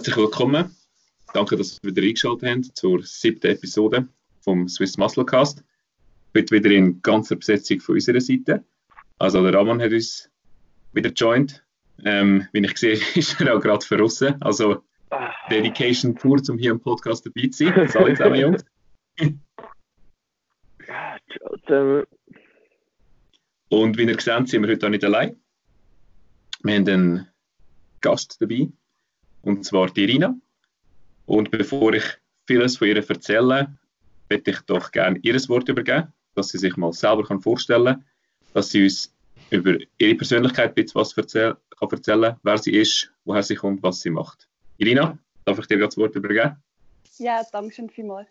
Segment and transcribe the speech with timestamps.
[0.00, 0.74] Herzlich willkommen.
[1.34, 4.08] Danke, dass ihr wieder eingeschaltet habt zur siebten Episode
[4.40, 5.62] vom Swiss Muscle Cast.
[6.34, 8.64] Heute wieder in ganzer Besetzung von unserer Seite.
[9.18, 10.30] Also der Ramon hat uns
[10.94, 11.62] wieder joined.
[12.02, 14.40] Ähm, wie ich sehe, ist er auch gerade verrissen.
[14.40, 14.82] Also
[15.50, 17.86] Dedication pur, um hier im Podcast dabei zu sein.
[17.90, 18.64] Salut zusammen, Jungs.
[23.68, 25.36] Und wie ihr seht, sind wir heute auch nicht allein.
[26.62, 27.28] Wir haben einen
[28.00, 28.70] Gast dabei,
[29.42, 30.34] und zwar die Irina.
[31.26, 32.04] Und bevor ich
[32.46, 33.76] vieles von ihr erzähle,
[34.28, 38.04] möchte ich doch gerne ihr Wort übergeben, dass sie sich mal selber kann vorstellen kann,
[38.54, 39.14] dass sie uns
[39.50, 44.00] über ihre Persönlichkeit bisschen was erzähl kann erzählen wer sie ist, woher sie kommt, was
[44.00, 44.48] sie macht.
[44.78, 46.56] Irina, darf ich dir das Wort übergeben?
[47.18, 48.28] Ja, danke schön vielmals.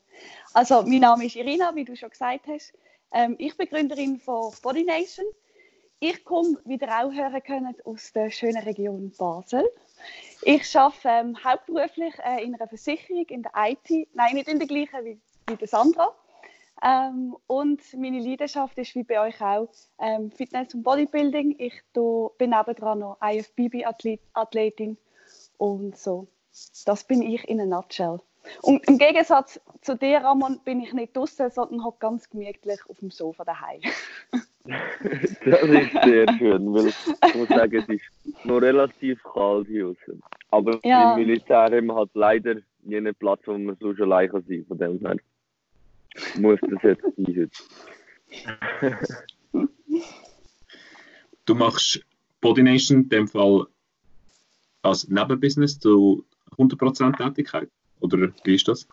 [0.54, 2.74] Also, mein Name ist Irina, wie du schon gesagt hast.
[3.12, 5.26] Ähm, ich bin Gründerin von Body Nation.
[6.00, 9.64] Ich komme, wie ihr auch hören könnt, aus der schönen Region Basel.
[10.42, 14.08] Ich arbeite ähm, hauptberuflich äh, in einer Versicherung, in der IT.
[14.14, 16.16] Nein, nicht in der gleichen wie, wie Sandra.
[16.82, 19.68] Ähm, und meine Leidenschaft ist wie bei euch auch
[20.00, 21.56] ähm, Fitness und Bodybuilding.
[21.60, 24.98] Ich do, bin nebenan noch IFBB-Athletin
[25.58, 26.28] und so.
[26.86, 28.22] Das bin ich in a nutshell.
[28.62, 33.00] Und im Gegensatz zu dir, Ramon, bin ich nicht draußen, sondern hocke ganz gemütlich auf
[33.00, 33.82] dem Sofa daheim.
[35.46, 40.22] das ist sehr schön, weil ich muss sagen, es ist noch relativ kalt hier draußen.
[40.52, 41.14] Aber ja.
[41.14, 44.66] im Militär haben wir halt leider jenen Platz, wo man so schon allein sein kann.
[44.68, 45.18] Von dem her
[46.38, 47.50] muss das jetzt sein
[49.54, 49.70] heute.
[51.46, 52.06] du machst
[52.42, 53.68] Body Nation in dem Fall
[54.82, 56.26] als Nebenbusiness zu
[56.58, 57.70] 100% Tätigkeit?
[58.02, 58.88] Oder wie ist das?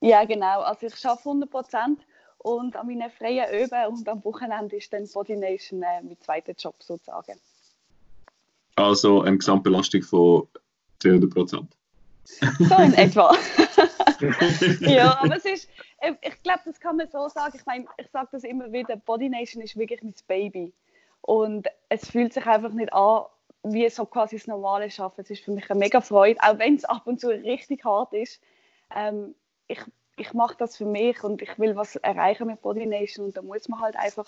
[0.00, 0.60] Ja, genau.
[0.60, 1.96] Also ich arbeite 100%
[2.38, 6.52] und an meinen freien Öben und am Wochenende ist dann Body Nation äh, mein zweiter
[6.52, 7.38] Job sozusagen.
[8.76, 10.48] Also eine Gesamtbelastung von
[11.02, 11.66] 200%?
[12.24, 13.36] So in etwa.
[14.80, 15.68] ja, aber es ist,
[15.98, 17.56] äh, ich glaube, das kann man so sagen.
[17.56, 20.72] Ich meine, ich sage das immer wieder, Body Nation ist wirklich mein Baby.
[21.20, 23.24] Und es fühlt sich einfach nicht an,
[23.64, 25.22] wie so quasi das normale Arbeiten.
[25.22, 28.12] Es ist für mich eine mega Freude, auch wenn es ab und zu richtig hart
[28.12, 28.40] ist.
[28.94, 29.34] Ähm,
[29.66, 29.80] ich
[30.16, 33.42] ich mache das für mich und ich will was erreichen mit Body Nation und da
[33.42, 34.26] muss man halt einfach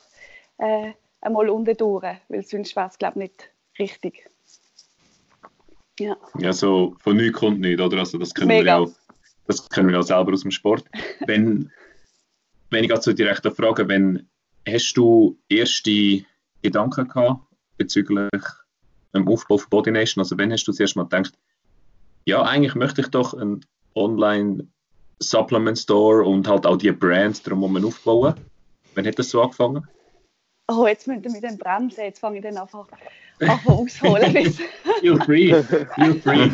[0.58, 4.28] äh, einmal unten durch, weil sonst wäre es, glaube ich, nicht richtig.
[5.98, 6.16] Ja.
[6.38, 7.98] ja, so von nichts kommt nicht, oder?
[7.98, 8.90] Also das können, wir auch,
[9.46, 10.84] das können wir auch selber aus dem Sport.
[11.26, 11.70] wenn,
[12.70, 14.28] wenn ich also direkt frage, wenn,
[14.68, 16.24] hast du erste
[16.62, 17.40] Gedanken gehabt
[17.78, 18.30] bezüglich
[19.16, 20.22] dem Aufbau von Body Nation?
[20.22, 21.34] Also wenn hast du zuerst mal gedacht,
[22.24, 24.66] ja, eigentlich möchte ich doch ein Online
[25.18, 28.34] Supplement Store und halt auch die Brands drumherum aufbauen.
[28.94, 29.86] Wann hat das so angefangen?
[30.68, 32.88] Oh, jetzt mit, mit den Bremsen, jetzt fange ich dann einfach,
[33.40, 34.34] einfach ausholen.
[35.00, 36.50] Feel free, feel free.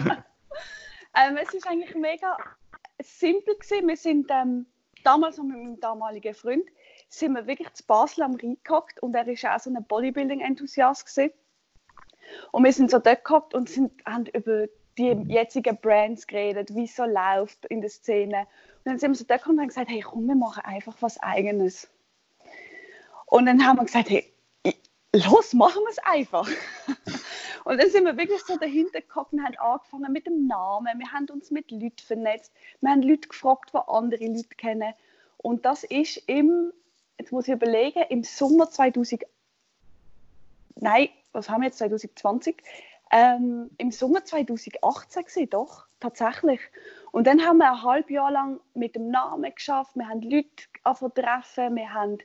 [1.14, 2.36] ähm, es ist eigentlich mega
[3.02, 3.88] simpel gewesen.
[3.88, 4.66] Wir sind ähm,
[5.02, 6.64] damals noch mit meinem damaligen Freund
[7.08, 11.04] sind wir wirklich zu Basel am Rhein gehockt und er ist auch so ein Bodybuilding-Enthusiast
[12.50, 14.66] Und wir sind so dort gehockt und sind, haben über
[14.98, 18.40] die jetzigen Brands geredet, wie es so läuft in der Szene.
[18.84, 21.20] Und dann sind wir so gekommen und haben gesagt, hey, komm, wir machen einfach was
[21.22, 21.88] Eigenes.
[23.26, 24.32] Und dann haben wir gesagt, hey,
[25.14, 26.48] los, machen wir es einfach.
[27.64, 30.98] und dann sind wir wirklich so dahinter gekommen und haben angefangen mit dem Namen.
[30.98, 32.52] Wir haben uns mit Leuten vernetzt.
[32.80, 34.92] Wir haben Leute gefragt, die andere Leute kennen.
[35.38, 36.72] Und das ist im,
[37.18, 39.22] jetzt muss ich überlegen, im Sommer 2000,
[40.76, 42.62] nein, was haben wir jetzt, 2020,
[43.10, 46.60] ähm, im Sommer 2018 gewesen, doch, tatsächlich.
[47.10, 50.64] Und dann haben wir ein halbes Jahr lang mit dem Namen geschafft, wir haben Leute
[51.14, 52.18] treffen, wir haben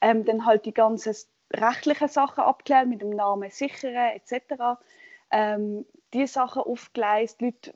[0.00, 1.14] ähm, dann halt die ganzen
[1.52, 4.78] rechtlichen Sachen abgeklärt, mit dem Namen sichern etc.
[5.30, 7.74] Ähm, die Sachen aufgeleistet, Leute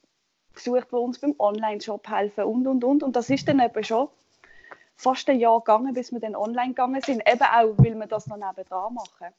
[0.53, 3.03] gesucht, die uns beim Online-Shop helfen und und und.
[3.03, 4.09] Und das ist dann eben schon
[4.97, 7.23] fast ein Jahr gegangen, bis wir dann online gegangen sind.
[7.27, 9.33] Eben auch, weil wir das noch nebenan machen.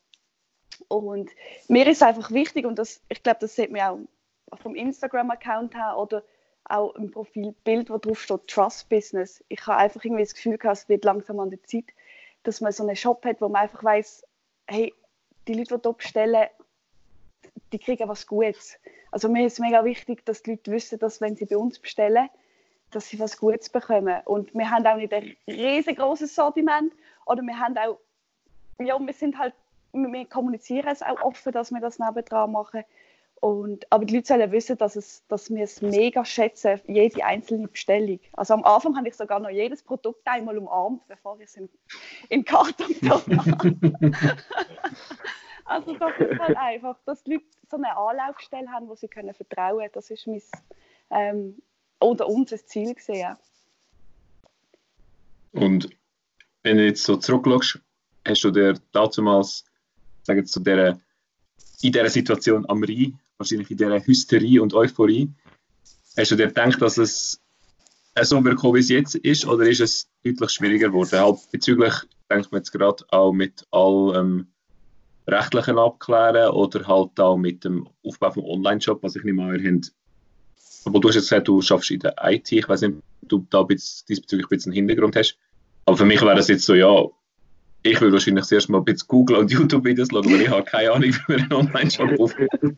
[0.87, 1.31] Und
[1.67, 4.07] mir ist einfach wichtig, und das, ich glaube, das sieht man
[4.51, 6.23] auch vom Instagram-Account her oder
[6.65, 9.43] auch im Profilbild, wo drauf steht Trust Business.
[9.49, 11.85] Ich habe einfach irgendwie das Gefühl gehabt, es wird langsam an der Zeit,
[12.43, 14.25] dass man so einen Shop hat, wo man einfach weiß,
[14.67, 14.93] hey,
[15.47, 16.47] die Leute, die dort bestellen,
[17.71, 18.77] die kriegen was Gutes.
[19.11, 22.29] Also mir ist mega wichtig, dass die Leute wissen, dass wenn sie bei uns bestellen,
[22.91, 24.21] dass sie was Gutes bekommen.
[24.25, 26.93] Und wir haben auch nicht ein riesengroßes Sortiment
[27.25, 27.99] oder wir haben auch,
[28.79, 29.53] ja, wir sind halt
[29.93, 32.83] wir kommunizieren es auch offen, dass wir das nebendran machen.
[33.41, 37.69] Und, aber die Leute sollen wissen, dass, es, dass wir es mega schätzen, jede einzelne
[37.69, 38.19] Bestellung.
[38.33, 41.69] Also am Anfang habe ich sogar noch jedes Produkt einmal umarmt, bevor ich es in,
[42.27, 43.23] in Karton habe.
[45.65, 49.33] also das ist halt einfach, dass die Leute so eine Anlaufstelle haben, wo sie können
[49.33, 49.91] vertrauen können.
[49.93, 50.41] Das ist mein
[51.11, 51.61] ähm,
[52.01, 53.37] oder unser Ziel gesehen.
[55.53, 55.89] Und
[56.63, 57.79] wenn du jetzt so zurückschaust,
[58.27, 59.65] hast du dir damals,
[60.23, 60.99] sagen zu dieser,
[61.81, 65.31] in dieser Situation am Rhein, wahrscheinlich in dieser Hysterie und Euphorie,
[66.17, 67.41] hast du dir gedacht, dass es
[68.21, 71.19] so wird wie es jetzt ist, oder ist es deutlich schwieriger geworden?
[71.19, 71.93] Halt bezüglich,
[72.29, 74.47] denkt man jetzt gerade auch mit allem
[75.27, 79.93] rechtlichen Abklären oder halt auch mit dem Aufbau vom Online-Shop, was ich nicht mal habt.
[80.85, 82.51] Aber du hast jetzt gesagt, du schaffst in der IT.
[82.51, 85.37] Ich weiß nicht, ob du da diesbezüglich ein bisschen Hintergrund hast.
[85.85, 87.05] Aber für mich wäre das jetzt so, ja,
[87.83, 90.91] ich würde wahrscheinlich zuerst mal ein bisschen Google und YouTube-Videos schauen, weil ich habe keine
[90.91, 92.75] Ahnung, wie man einen Online-Shop aufbaut.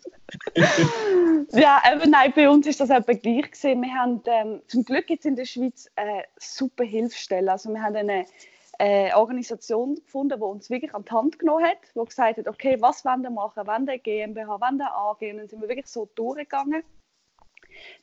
[1.53, 3.81] ja, aber nein, bei uns ist das eben gleich gewesen.
[3.81, 7.51] Wir haben ähm, zum Glück jetzt in der Schweiz eine super Hilfsstelle.
[7.51, 8.25] Also wir haben eine
[8.79, 12.77] äh, Organisation gefunden, die uns wirklich an die Hand genommen hat, die gesagt hat, okay,
[12.79, 15.87] was wollen wir machen, wollen wir GmbH, wollen wir AG, und dann sind wir wirklich
[15.87, 16.83] so durchgegangen.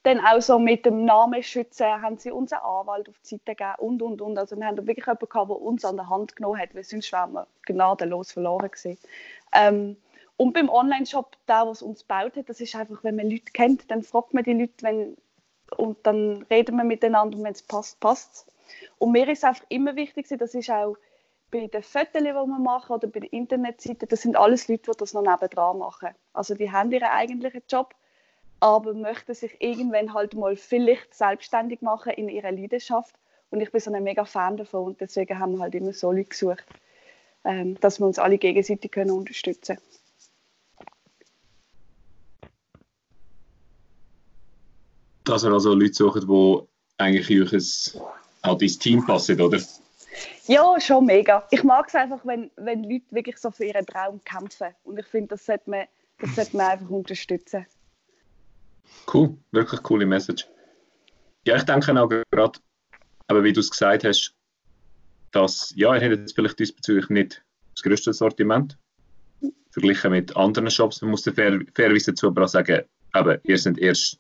[0.03, 3.75] Dann auch so mit dem Namen schützen, haben sie unseren Anwalt auf die Seite gegeben
[3.79, 4.39] und, und, und.
[4.39, 7.13] Also wir haben wirklich jemanden gehabt, der uns an der Hand genommen hat, weil sonst
[7.13, 8.99] wären wir gnadenlos verloren gewesen.
[9.53, 9.97] Ähm,
[10.37, 13.91] und beim Online-Shop, der, was uns gebaut hat, das ist einfach, wenn man Leute kennt,
[13.91, 15.17] dann fragt man die Leute, wenn,
[15.77, 18.47] und dann reden wir miteinander und wenn es passt, passt es.
[18.99, 20.97] Und mir ist einfach immer wichtig, das ist auch
[21.51, 24.99] bei den Fotos, die wir machen oder bei den Internetseiten, das sind alles Leute, die
[24.99, 26.11] das noch nebendran machen.
[26.33, 27.95] Also die haben ihren eigentlichen Job,
[28.61, 33.15] aber möchten sich irgendwann halt mal vielleicht selbstständig machen in ihrer Leidenschaft.
[33.51, 36.13] Und ich bin so ein mega Fan davon und deswegen haben wir halt immer so
[36.13, 36.65] Leute gesucht,
[37.45, 39.89] ähm, dass wir uns alle gegenseitig können unterstützen können.
[45.25, 46.69] Dass wir also Leute suchen, die
[46.99, 48.03] eigentlich in
[48.43, 49.61] auch ins Team passen, oder?
[50.47, 51.47] Ja, schon mega.
[51.51, 54.75] Ich mag es einfach, wenn, wenn Leute wirklich so für ihren Traum kämpfen.
[54.85, 55.85] Und ich finde, das sollte man,
[56.19, 57.67] das sollte man einfach unterstützen.
[59.13, 60.47] Cool, wirklich coole Message.
[61.47, 62.59] Ja, ich denke auch gerade,
[63.27, 64.35] aber wie du es gesagt hast,
[65.33, 67.43] dass, ja, ihr habt jetzt vielleicht diesbezüglich nicht
[67.75, 68.77] das größte Sortiment,
[69.71, 71.01] verglichen mit anderen Shops.
[71.03, 72.83] Man muss fair, fairerweise dazu aber auch sagen,
[73.13, 74.19] aber ihr seid erst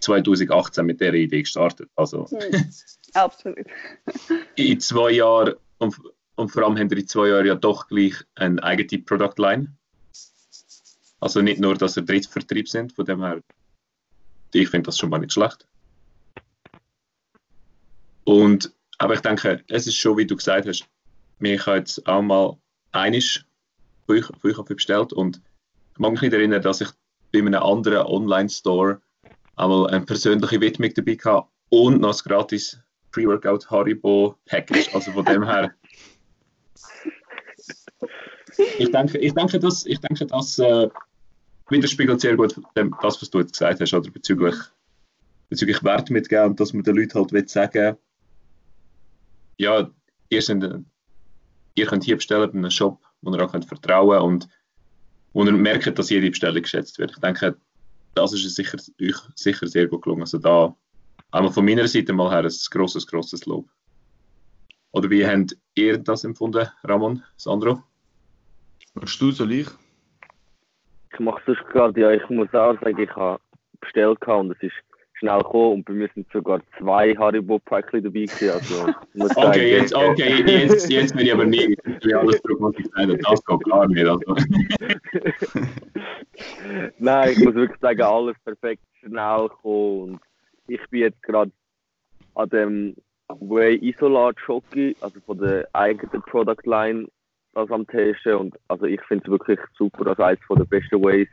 [0.00, 1.90] 2018 mit dieser Idee gestartet.
[1.96, 2.70] Also, hm,
[3.14, 3.66] absolut.
[4.56, 5.96] in zwei Jahren, und,
[6.36, 9.76] und vor allem haben wir in zwei Jahren ja doch gleich eine eigene Produktline.
[11.20, 13.40] Also nicht nur, dass wir Drittvertrieb sind, von dem her,
[14.52, 15.66] ich finde das schon mal nicht schlecht.
[18.24, 20.86] Und, aber ich denke, es ist schon, wie du gesagt hast,
[21.38, 22.56] mir habe jetzt auch mal
[24.08, 25.40] euch, von euch bestellt und
[25.92, 26.88] ich mag mich nicht erinnern, dass ich
[27.32, 29.00] bei einem anderen Online-Store
[29.56, 32.78] einmal eine persönliche Widmung dabei gehabt und noch das gratis
[33.12, 34.94] Pre-Workout Haribo Package.
[34.94, 35.72] Also von dem her.
[38.78, 40.88] Ich denke, ich denke, das, ich denke, das äh,
[41.68, 44.54] widerspiegelt sehr gut dem, das, was du jetzt gesagt hast, oder bezüglich,
[45.48, 47.96] bezüglich Wert mitgeben und dass man den Leuten halt will sagen,
[49.58, 49.90] ja,
[50.28, 50.84] ihr, sind,
[51.74, 54.48] ihr könnt hier bestellen bei einem Shop, wo ihr auch könnt vertrauen und
[55.32, 57.12] wo ihr merkt, dass jede Bestellung geschätzt wird.
[57.12, 57.56] Ich denke,
[58.14, 60.22] das ist sicher, euch sicher sehr gut gelungen.
[60.22, 60.74] Also da
[61.30, 63.68] einmal von meiner Seite mal her ein grosses, grosses Lob.
[64.92, 67.82] Oder wie habt ihr das empfunden, Ramon, Sandro?
[68.94, 69.68] Machst du, soll ich?
[71.16, 73.40] Ich mache es gerade, ja, ich muss auch sagen, ich habe
[73.80, 74.74] bestellt und es ist
[75.14, 78.50] schnell gekommen und bei mir sind sogar zwei Haribo-Päckchen dabei gewesen.
[78.50, 78.82] Also,
[79.14, 82.92] okay, sagen, jetzt, okay jetzt, jetzt bin ich aber nicht wie alles drauf, was ich
[82.92, 84.06] gesagt Das geht klar nicht.
[84.06, 84.36] Also.
[86.98, 90.20] Nein, ich muss wirklich sagen, alles perfekt schnell gekommen und
[90.68, 91.50] ich bin jetzt gerade
[92.34, 92.94] an dem
[93.28, 97.08] Way Isolat Jockey, also von der eigenen Product Line,
[97.56, 101.28] das am Testen und also ich finde es wirklich super, also eines der besten Ways,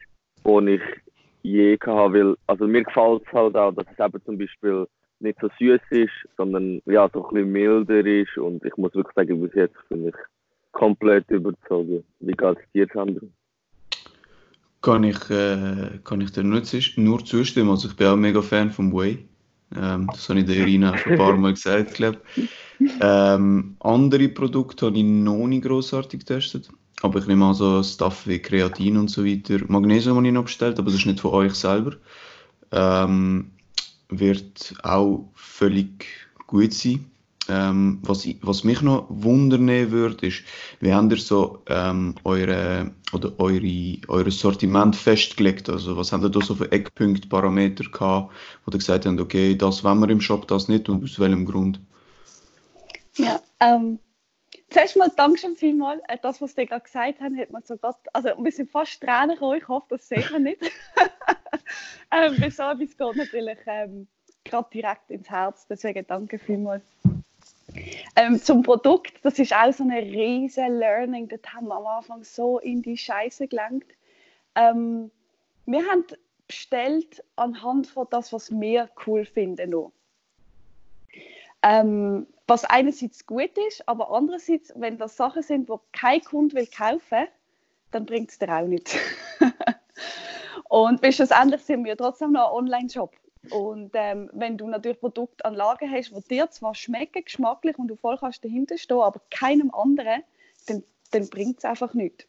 [0.46, 0.82] die ich
[1.44, 4.88] je gehabt, weil, also mir gefällt es halt auch, dass es eben zum Beispiel
[5.20, 9.16] nicht so süß ist, sondern ja, so ein bisschen milder ist und ich muss wirklich
[9.16, 10.16] sagen, bis jetzt bin ich
[10.72, 12.04] komplett überzogen.
[12.20, 13.28] Wie geht es dir, Sandro?
[14.82, 16.62] Kann ich, äh, kann ich dir nur,
[16.96, 19.28] nur zustimmen, also ich bin auch mega Fan vom Way.
[19.76, 22.20] Ähm, das habe ich der Irina schon ein paar Mal gesagt, glaube
[23.02, 26.70] ähm, Andere Produkte habe ich noch nicht grossartig getestet.
[27.02, 29.60] Aber ich nehme an, so Stuff wie Kreatin und so weiter.
[29.68, 31.96] Magnesium habe ich noch bestellt, aber das ist nicht von euch selber.
[32.72, 33.52] Ähm,
[34.10, 36.06] wird auch völlig
[36.48, 37.06] gut sein.
[37.50, 40.44] Ähm, was, was mich noch wundern würde, ist,
[40.80, 45.70] wie habt ihr so ähm, eure, oder eure, eure Sortiment festgelegt?
[45.70, 48.32] Also, was habt ihr da so für Eckpunkte, Parameter gehabt,
[48.66, 51.46] wo ihr gesagt habt, okay, das wollen wir im Shop, das nicht und aus welchem
[51.46, 51.82] Grund?
[53.18, 54.00] Ja, ähm,
[54.74, 56.02] Zuerst mal Dankeschön vielmals.
[56.08, 59.00] Äh, das, was Sie gerade gesagt haben, hat man so grad, also wir sind fast
[59.02, 59.60] Tränen gekommen.
[59.60, 60.62] Ich hoffe, das sehen wir nicht.
[62.12, 64.08] ähm, bei so etwas geht natürlich ähm,
[64.44, 65.68] gerade direkt ins Herz.
[65.68, 66.84] Deswegen danke vielmals.
[68.16, 71.28] Ähm, zum Produkt, das ist auch so ein riesen Learning.
[71.28, 73.92] Das haben wir am Anfang so in die Scheiße gelenkt.
[74.56, 75.12] Ähm,
[75.66, 76.06] wir haben
[76.48, 79.72] bestellt anhand von das, was wir cool finden.
[79.72, 79.92] Noch.
[81.62, 86.68] Ähm, was einerseits gut ist, aber andererseits, wenn das Sachen sind, die kein Kunde will
[86.68, 87.28] kaufen,
[87.92, 88.98] dann bringt es dir auch nichts.
[90.70, 93.16] und bis schlussendlich sind wir trotzdem noch ein Online-Shop.
[93.50, 98.18] Und ähm, wenn du natürlich Produktanlagen hast, die dir zwar schmecken, geschmacklich und du voll
[98.18, 100.24] kannst dahinter stehen, aber keinem anderen,
[100.68, 102.26] dann, dann bringt es einfach nichts.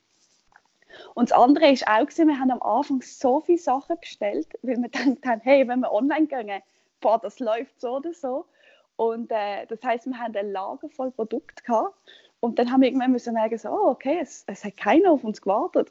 [1.15, 4.77] Und das andere ist auch, gewesen, wir haben am Anfang so viele Sachen bestellt, weil
[4.77, 6.63] wir gedacht haben, hey, wenn wir online gehen,
[7.01, 8.47] boah, das läuft so oder so.
[8.97, 11.95] Und äh, das heißt, wir haben ein Lager voll Produkt gehabt.
[12.41, 15.25] Und dann haben wir irgendwann müssen merken, so, oh, okay, es, es hat keiner auf
[15.25, 15.89] uns gewartet.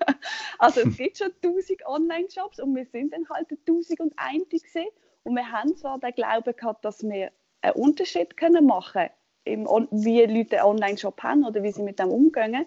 [0.58, 4.88] also es gibt schon tausend Online-Shops und wir sind dann halt tausend und ein gesehen.
[5.24, 7.32] Und wir haben zwar den Glauben gehabt, dass wir
[7.62, 9.08] einen Unterschied können machen
[9.44, 12.66] können, wie Leute einen Online-Shop haben oder wie sie mit dem umgehen.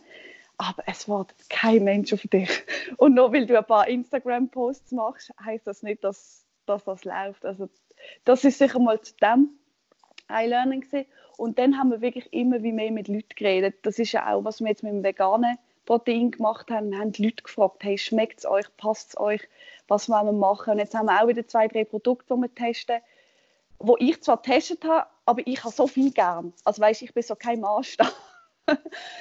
[0.57, 2.49] Aber es wartet kein Mensch auf dich.
[2.97, 7.45] Und nur weil du ein paar Instagram-Posts machst, heißt das nicht, dass, dass das läuft.
[7.45, 7.69] Also
[8.25, 9.49] das ist sicher mal zu dem
[10.27, 11.05] ein Learning gewesen.
[11.37, 13.75] Und dann haben wir wirklich immer wie mehr mit Leuten geredet.
[13.83, 16.91] Das ist ja auch, was wir jetzt mit dem veganen Protein gemacht haben.
[16.91, 19.41] Wir haben die Leute gefragt, hey, schmeckt es euch, passt es euch,
[19.87, 20.73] was wollen wir machen?
[20.73, 23.01] Und jetzt haben wir auch wieder zwei, drei Produkte, die wir testen,
[23.79, 26.53] wo ich zwar getestet habe, aber ich habe so viel gern.
[26.63, 28.13] Also weißt, ich bin so kein Maßstab.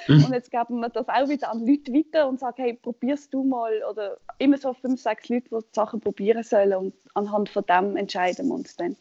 [0.07, 0.25] Mhm.
[0.25, 3.43] und jetzt geben wir das auch wieder an Leute weiter und sagen, hey, probierst du
[3.43, 3.83] mal.
[3.91, 7.97] Oder immer so fünf, sechs Leute, die, die Sachen probieren sollen und anhand von dem
[7.97, 8.97] entscheiden wir uns dann.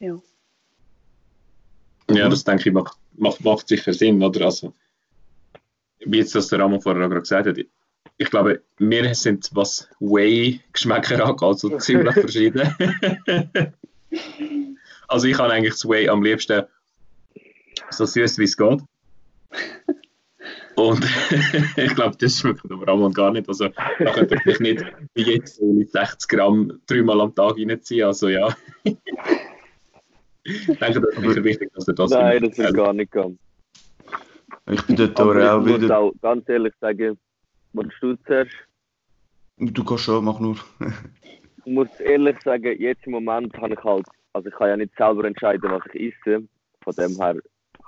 [0.00, 0.18] Ja.
[2.10, 4.46] Ja, das denke ich macht, macht, macht sicher Sinn, oder?
[4.46, 4.72] Also,
[6.00, 7.58] wie jetzt das der Ramon vorher gerade gesagt hat,
[8.20, 12.74] ich glaube, wir sind, was Whey-Geschmäcker angeht, also ziemlich verschieden.
[15.08, 16.64] also ich habe eigentlich das Whey am liebsten
[17.90, 18.80] so süß wie es geht.
[20.74, 21.04] Und
[21.76, 23.48] ich glaube, das schmeckt aber Ramon gar nicht.
[23.48, 28.06] Also da könnte ich nicht wie jetzt 60 Gramm dreimal am Tag reinziehen.
[28.06, 28.56] Also ja.
[30.48, 33.38] Denke, das ist sicher wichtig, dass er das Nein, das ist gar nicht ganz.
[34.70, 35.76] Ich bin dort aber auch wieder...
[35.76, 37.18] Ich muss auch ganz ehrlich sagen,
[37.72, 38.50] was du zuerst?
[39.58, 40.56] Du kannst schon, mach nur.
[41.64, 44.96] ich muss ehrlich sagen, jetzt im Moment habe ich halt, also ich kann ja nicht
[44.96, 46.42] selber entscheiden, was ich esse.
[46.82, 47.36] Von dem her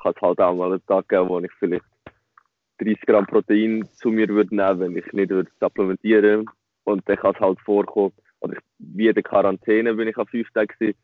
[0.02, 1.84] kann es halt auch mal einen Tag geben, wo ich vielleicht
[2.78, 6.46] 30 Gramm Protein zu mir würde nehmen, wenn ich nicht würde supplementieren
[6.84, 10.26] Und dann kann es halt vorkommen, oder ich, wie in der Quarantäne bin ich an
[10.26, 10.94] fünf Tagen,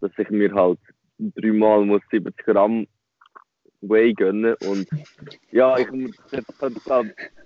[0.00, 0.78] dass ich mir halt
[1.18, 2.86] dreimal muss 70 Gramm
[3.82, 4.88] Whey gönnen und
[5.50, 6.76] ja, ich muss jetzt halt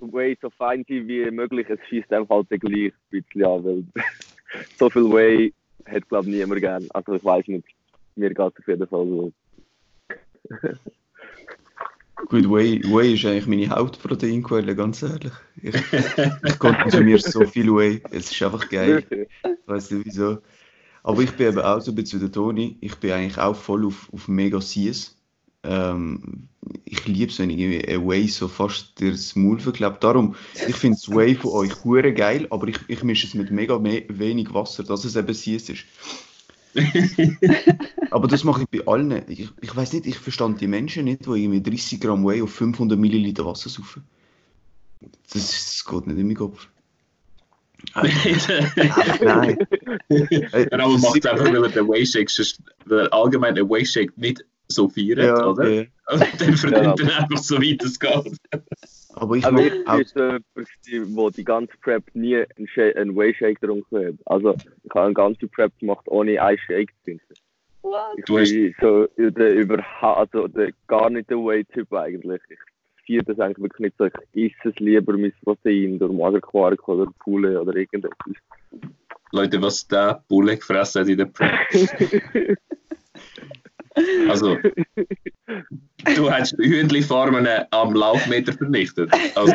[0.00, 1.66] Whey so fein sein wie möglich.
[1.70, 3.84] Es schießt einfach halt gleich ein bisschen an, weil
[4.78, 5.54] so viel Whey
[5.86, 6.86] hat glaube ich niemand gern.
[6.92, 7.66] Also ich weiß nicht,
[8.16, 9.32] mir geht es auf jeden Fall so.
[12.28, 15.32] Gut, Whey, Whey ist eigentlich meine Hauptproteinquelle, ganz ehrlich.
[15.62, 19.04] Ich, ich konsumiere so viel Whey, es ist einfach geil.
[19.10, 20.38] Ich weiß nicht wieso.
[21.06, 22.78] Aber ich bin eben auch so ein bisschen der Toni.
[22.80, 25.14] Ich bin eigentlich auch voll auf, auf mega Seas.
[25.62, 26.48] Ähm,
[26.84, 30.02] ich liebe es, wenn ich irgendwie Whey so fast das Maul verklebt.
[30.02, 30.34] Darum,
[30.66, 33.78] ich finde das Whey von euch hure geil, aber ich, ich mische es mit mega
[33.78, 35.84] me wenig Wasser, dass es eben Seas ist.
[38.10, 39.22] aber das mache ich bei allen.
[39.28, 42.52] Ich, ich weiß nicht, ich verstand die Menschen nicht, die irgendwie 30 Gramm Whey auf
[42.52, 44.02] 500 Milliliter Wasser saufen.
[45.32, 46.66] Das, das geht nicht in meinen Kopf.
[47.94, 49.58] Nein.
[50.70, 52.30] Aber macht es einfach, weil er den Wayshake,
[52.86, 55.64] weil allgemein den Wayshake nicht so feiert, ja, oder?
[55.64, 55.90] Okay.
[56.10, 57.06] Und dann verdient ja.
[57.08, 58.38] er einfach so weit es geht.
[59.14, 59.98] Aber ich Aber ich auch...
[59.98, 60.40] ist äh,
[61.06, 64.14] wo die ganze Prep nie einen, einen Wayshake getrunken hat.
[64.26, 67.34] Also ich habe eine ganze Prep gemacht, ohne einen Shake zu trinken.
[68.16, 72.42] Ich du bin so der, über, also der, gar nicht der Way-Typ eigentlich.
[72.48, 72.58] Ich
[73.06, 74.08] feiere das eigentlich wirklich nicht so.
[74.32, 78.36] Ich esse es lieber mit Protein durch Magerquark oder Poulet oder irgendetwas.
[79.32, 81.50] Leute, was der Poulet gefressen hat in der Prep.
[84.28, 84.58] Also,
[86.16, 89.10] du hast Hühnli-Farmen am Laufmeter vernichtet.
[89.34, 89.54] Also.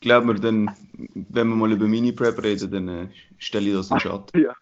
[0.00, 0.70] Glaub mir, dann,
[1.14, 3.06] wenn wir mal über Mini-Prep reden, dann äh,
[3.38, 4.40] stelle ich das in Schatten.
[4.40, 4.54] Ja.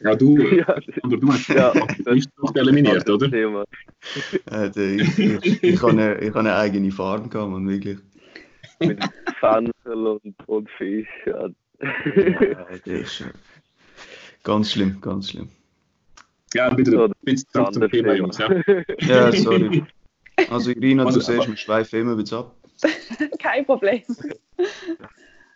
[0.00, 1.72] ja, du, ja, oder du hast ja,
[2.12, 3.30] nicht eliminiert, oder?
[3.32, 7.98] Äh, ich, ich, ich, habe eine, ich habe eine eigene Farm gehabt, man, wirklich.
[8.80, 9.02] Mit
[9.40, 11.08] Fenchel und, und Fisch.
[11.26, 11.48] Ja.
[11.80, 13.24] ja, das ist
[14.42, 15.48] ganz schlimm, ganz schlimm.
[16.54, 18.38] Ja, bitte, so, bitte zurück zum Thema, Jungs.
[18.38, 18.48] Ja,
[19.00, 19.84] ja sorry.
[20.50, 22.56] Also Irina, du siehst, wir schweifen immer wieder ab.
[23.38, 24.02] Kein Problem.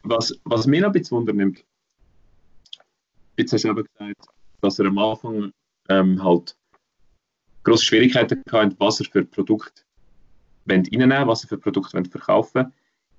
[0.03, 1.65] Was, was mich noch ein bisschen wundernimmt,
[3.37, 4.29] jetzt hast du eben gesagt,
[4.61, 5.53] dass er am Anfang
[5.89, 6.57] ähm, halt
[7.65, 9.83] große Schwierigkeiten hatte, was er für Produkte
[10.69, 12.73] reinnehmen was er für Produkte verkaufen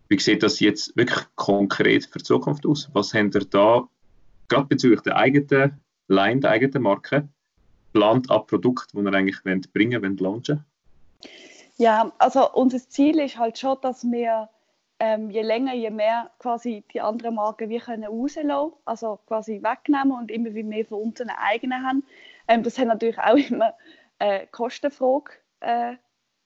[0.10, 2.89] Wie sieht das jetzt wirklich konkret für die Zukunft aus?
[2.93, 3.88] Was habt ihr da,
[4.48, 7.27] gerade bezüglich der eigenen Line, der eigenen Marke,
[7.94, 10.65] plant ab Produkt, die ihr eigentlich wollt bringen wollt, launchen?
[11.77, 14.50] Ja, also unser Ziel ist halt schon, dass wir
[15.00, 20.12] ähm, je länger, je mehr quasi die anderen Marken wir können rauslassen, also quasi wegnehmen
[20.12, 22.03] und immer wie mehr von unseren eigenen haben.
[22.48, 23.74] Ähm, das hat natürlich auch immer
[24.20, 25.96] äh, Kostenfrage, äh,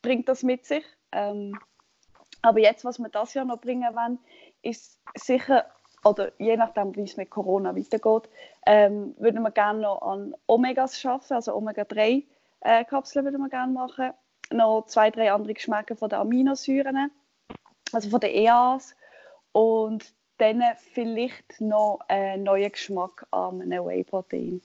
[0.02, 0.84] bringt das mit sich.
[1.14, 1.58] Ähm,
[2.42, 4.20] aber jetzt, was wir das Jahr noch bringen wollen,
[4.62, 5.66] ist sicher,
[6.04, 8.30] oder je nachdem, wie es mit Corona weitergeht,
[8.66, 14.12] ähm, würden wir gerne noch an Omegas arbeiten, also Omega-3-Kapseln äh, würden wir gerne machen.
[14.52, 17.12] Noch zwei, drei andere Geschmäcker von den Aminosäuren
[17.94, 18.96] also von den EAs
[19.52, 24.62] und dann vielleicht noch einen neuen Geschmack an einem Whey-Protein.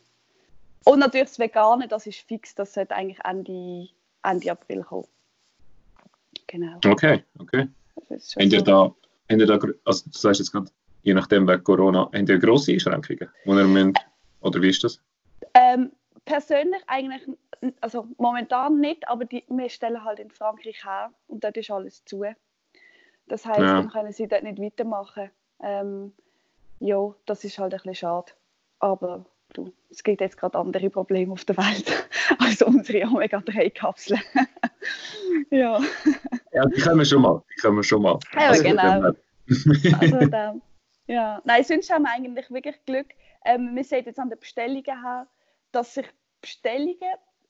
[0.85, 3.89] Und natürlich das Vegane, das ist fix, das sollte eigentlich Ende,
[4.23, 5.09] Ende April kommen.
[6.47, 6.79] Genau.
[6.87, 7.69] Okay, okay.
[7.97, 8.65] Habt ihr, so.
[8.65, 8.95] da,
[9.29, 10.71] habt ihr da, also du sagst jetzt gerade,
[11.07, 13.31] je nachdem wegen Corona, habt ihr grosse Einschränkungen?
[13.45, 13.97] Wo ihr müsst,
[14.41, 15.01] oder wie ist das?
[15.55, 15.93] Ähm,
[16.25, 17.23] persönlich eigentlich,
[17.81, 22.05] also momentan nicht, aber die, wir stellen halt in Frankreich her und dort ist alles
[22.05, 22.25] zu.
[23.29, 23.75] Das heißt, ja.
[23.75, 25.31] dann können sie dort nicht weitermachen.
[25.63, 26.13] Ähm,
[26.81, 28.33] ja, das ist halt ein bisschen schade.
[28.81, 32.09] Aber du, es gibt jetzt gerade andere Probleme auf der Welt
[32.41, 34.21] als unsere Omega-3-Kapseln.
[35.51, 35.81] ja.
[36.53, 37.43] Ja, die können wir schon mal.
[37.57, 38.19] Die können wir schon mal.
[38.35, 39.13] Ja, also, genau.
[40.01, 40.63] also, dann,
[41.07, 41.41] ja.
[41.45, 43.09] Nein, sonst haben wir eigentlich wirklich Glück.
[43.45, 45.27] Ähm, wir sehen jetzt an den Bestellungen her,
[45.73, 46.07] dass sich
[46.41, 46.97] Bestellungen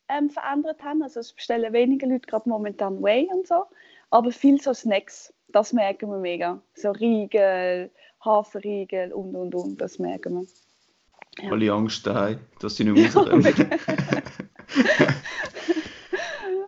[0.08, 1.02] ähm, verändert haben.
[1.02, 3.64] Also es bestellen weniger Leute gerade momentan Way und so,
[4.10, 6.60] aber viel so Snacks das merken wir mega.
[6.74, 7.90] So Riegel,
[8.24, 10.46] Haferriegel und und und, das merken wir.
[11.42, 11.50] Ja.
[11.52, 13.44] Alle Angst daheim, dass sie nicht rauskommen.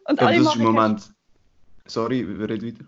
[0.09, 1.13] und alle das ist im Moment.
[1.87, 2.85] Sorry, wir reden weiter.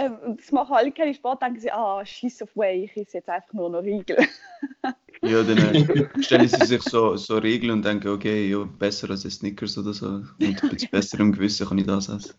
[0.00, 3.28] Ähm, das machen alle keine Sport, denken sie, ah, scheiß auf Way, ich esse jetzt
[3.28, 4.16] einfach nur noch Riegel.
[5.22, 9.26] ja, dann äh, stellen sie sich so, so Regeln und denken, okay, ja, besser als
[9.26, 10.06] ein Snickers oder so.
[10.06, 12.34] Und ein bisschen besser im Gewissen kann ich das essen.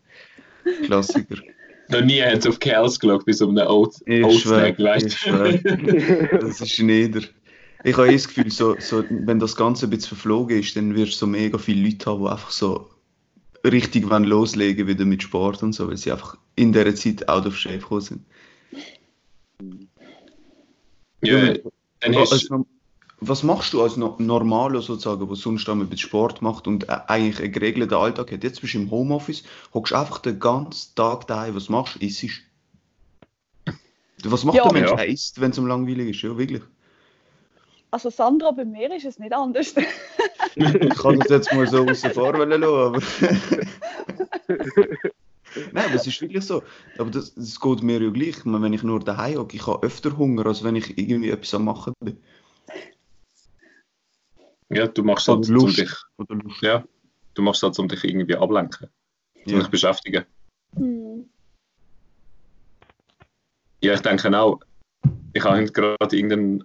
[0.84, 1.36] Klassiker.
[1.88, 6.38] Noch nie haben sie auf Kerls geschaut, bis um einen Old, Old-Snack, weißt du?
[6.40, 7.20] Das ist nieder.
[7.84, 10.94] Ich habe eh das Gefühl, so, so, wenn das Ganze ein bisschen verflogen ist, dann
[10.94, 12.90] wirst du so mega viele Leute haben, die einfach so
[13.64, 17.46] richtig wollen loslegen wieder mit Sport und so, weil sie einfach in dieser Zeit out
[17.46, 18.24] of shape gekommen sind.
[21.22, 21.54] Ja,
[22.00, 22.66] dann hast also,
[23.20, 26.98] was machst du als no Normaler sozusagen, der sonst einmal mit Sport macht und äh,
[27.06, 28.42] eigentlich einen geregelten Alltag hat?
[28.42, 32.04] Jetzt bist du im Homeoffice, hockst einfach den ganzen Tag daheim, was machst du?
[32.04, 32.24] Isst
[34.24, 34.90] Was macht ja, der Mensch?
[34.90, 34.96] Ja.
[34.96, 36.62] Er isst, wenn es ihm langweilig ist, ja, wirklich.
[37.92, 39.74] Also Sandra, bei mir ist es nicht anders.
[40.56, 43.00] ich kann das jetzt mal so außen vor lassen, aber...
[45.72, 46.62] Nein, aber es ist wirklich so.
[46.98, 48.44] Aber das, das geht mir ja gleich.
[48.44, 51.64] Wenn ich nur daheim hocke, ich habe öfter Hunger, als wenn ich irgendwie etwas am
[51.64, 52.18] machen bin.
[54.70, 55.92] Ja, du machst halt, um dich,
[56.62, 56.84] ja,
[57.34, 58.88] du machst halt, um dich irgendwie ablenken,
[59.44, 59.58] um ja.
[59.58, 60.24] dich beschäftigen.
[60.76, 61.28] Hm.
[63.82, 64.60] Ja, ich denke auch,
[65.34, 66.64] ich habe gerade irgendein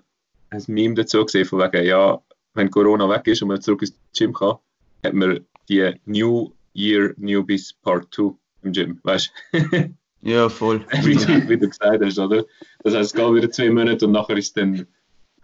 [0.49, 2.21] ein Meme dazu gesehen, von wegen, ja,
[2.53, 4.57] wenn Corona weg ist und man zurück ins Gym kann,
[5.03, 8.33] hat man die New Year Newbies Part 2
[8.67, 9.93] im Gym, weißt du?
[10.21, 10.85] ja, voll.
[11.03, 12.45] wie, du, wie du gesagt hast, oder?
[12.83, 14.87] Das heißt, es geht wieder zwei Monate und nachher ist dann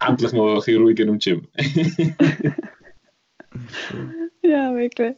[0.00, 1.46] endlich mal ein bisschen ruhiger im Gym.
[4.42, 5.16] ja, wirklich.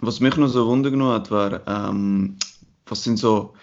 [0.00, 2.36] Was mich noch so wundern genommen hat, war, ähm,
[2.86, 3.54] was sind so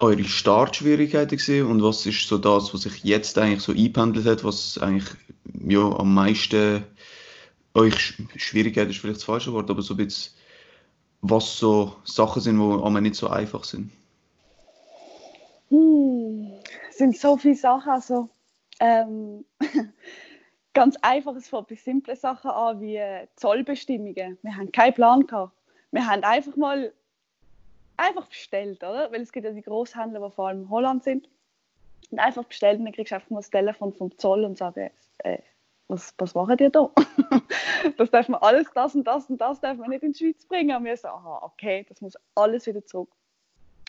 [0.00, 4.42] eure Startschwierigkeiten gewesen und was ist so das, was sich jetzt eigentlich so eingependelt hat,
[4.44, 5.08] was eigentlich
[5.66, 6.82] ja, am meisten
[7.74, 10.32] euch Schwierigkeit ist vielleicht das falsche Wort, aber so ein bisschen,
[11.26, 13.90] was so Sachen sind, die aber nicht so einfach sind?
[15.70, 16.52] Hm,
[16.90, 18.28] es sind so viele Sachen, also
[18.78, 19.44] ähm,
[20.74, 23.00] ganz einfach, es fängt bei simplen Sachen an, wie
[23.36, 24.38] Zollbestimmungen.
[24.42, 25.52] Wir haben keinen Plan gehabt.
[25.92, 26.92] Wir haben einfach mal
[27.96, 29.10] einfach bestellt, oder?
[29.10, 31.28] Weil es gibt ja die Großhändler, die vor allem in Holland sind.
[32.10, 34.78] Und einfach bestellt und dann kriegst du einfach mal das Telefon vom Zoll und sagst,
[35.18, 35.38] äh,
[35.88, 36.90] was, was machen die da?
[37.98, 40.46] das darf man alles, das und das und das darf man nicht in die Schweiz
[40.46, 40.76] bringen.
[40.76, 43.10] Und wir so, aha, okay, das muss alles wieder zurück.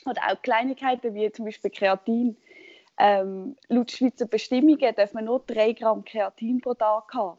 [0.05, 2.38] Oder auch Kleinigkeiten wie zum Beispiel Kreatin.
[2.97, 7.38] Ähm, laut Schweizer Bestimmungen darf man nur 3 Gramm Kreatin pro Tag haben.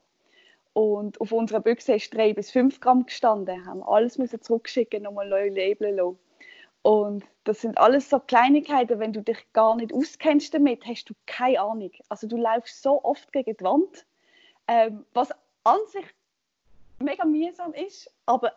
[0.73, 3.65] Und auf unserer Büchse ist 3 bis 5 Gramm gestanden.
[3.65, 6.19] Haben alles müssen zurückschicken, nochmal neu labeln lassen.
[6.83, 11.15] Und das sind alles so Kleinigkeiten, wenn du dich gar nicht auskennst damit, hast du
[11.27, 11.91] keine Ahnung.
[12.09, 14.07] Also du läufst so oft gegen die Wand,
[14.69, 15.31] ähm, was
[15.65, 16.07] an sich
[16.99, 18.53] mega mühsam ist, aber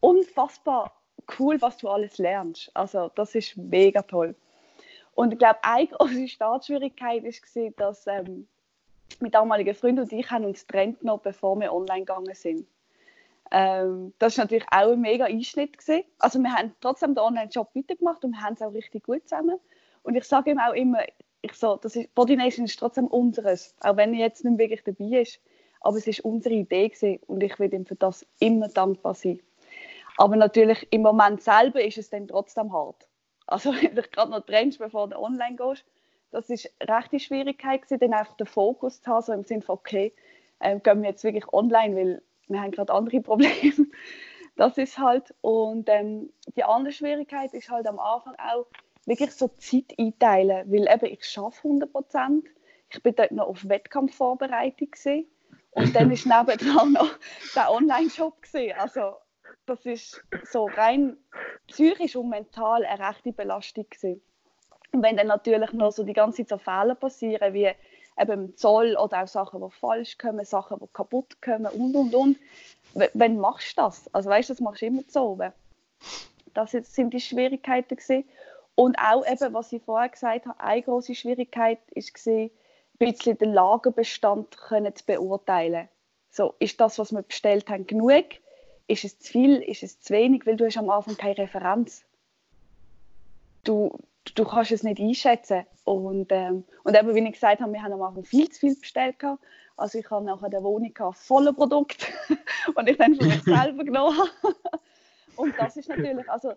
[0.00, 0.92] unfassbar
[1.38, 2.70] cool, was du alles lernst.
[2.74, 4.34] Also das ist mega toll.
[5.14, 8.46] Und ich glaube, eine große Startschwierigkeit war, dass ähm,
[9.20, 12.66] mein damaliger Freund und ich haben uns getrennt noch, bevor wir online gegangen sind.
[13.50, 15.78] Ähm, das war natürlich auch ein mega Einschnitt.
[15.78, 16.04] Gewesen.
[16.18, 19.58] Also wir haben trotzdem den Online-Job weitergemacht und wir haben es auch richtig gut zusammen.
[20.02, 21.04] Und ich sage ihm auch immer,
[21.44, 24.82] ich so, das ist, Body Nation ist trotzdem unseres, auch wenn er jetzt nicht wirklich
[24.82, 25.40] dabei ist.
[25.80, 29.40] Aber es ist unsere Idee gewesen und ich will ihm für das immer dankbar sein.
[30.16, 33.06] Aber natürlich im Moment selber ist es dann trotzdem hart.
[33.46, 35.84] Also wenn du gerade noch trennst, bevor du online gehst,
[36.30, 39.62] das ist eine rechte Schwierigkeit gewesen, dann einfach den Fokus zu haben, so im Sinne
[39.62, 40.14] von, okay,
[40.60, 43.86] äh, gehen wir jetzt wirklich online, weil wir haben gerade andere Probleme.
[44.56, 45.34] das ist halt.
[45.42, 48.66] Und ähm, die andere Schwierigkeit ist halt am Anfang auch
[49.06, 52.46] wirklich so Zeit einteilen, weil eben ich schaffe 100 Prozent.
[52.90, 55.26] Ich bin dort noch auf Wettkampfvorbereitung gewesen.
[55.72, 57.10] und dann ist nebenan noch
[57.54, 58.78] der Online-Shop gesehen.
[58.78, 59.14] Also
[59.66, 61.16] das ist so rein
[61.68, 64.22] psychisch und mental eine rechte Belastung gewesen.
[64.92, 67.70] Und wenn dann natürlich noch so die ganze Zeit so Fehler passieren, wie
[68.18, 72.38] eben Zoll oder auch Sachen, die falsch kommen, Sachen, die kaputt kommen und und und.
[73.14, 74.08] Wann machst du das?
[74.14, 75.52] Also weißt du, das machst du immer so oben.
[76.54, 78.24] Das sind die Schwierigkeiten gewesen.
[78.74, 82.50] Und auch eben, was ich vorher gesagt habe, eine große Schwierigkeit ist ein
[82.98, 85.88] bisschen den Lagerbestand können zu beurteilen.
[86.30, 88.24] So, ist das, was wir bestellt haben, genug?
[88.86, 89.56] Ist es zu viel?
[89.56, 90.46] Ist es zu wenig?
[90.46, 92.04] Weil du hast am Anfang keine Referenz.
[93.62, 93.96] Du,
[94.34, 95.64] du kannst es nicht einschätzen.
[95.84, 98.76] Und, ähm, und eben, wie ich gesagt habe, wir haben am Anfang viel zu viel
[98.76, 99.18] bestellt.
[99.18, 99.42] Gehabt.
[99.76, 102.06] Also ich habe nachher eine Wohnung voller Produkt,
[102.74, 104.16] und ich dann für mich selber genommen
[105.36, 106.52] und das ist natürlich, also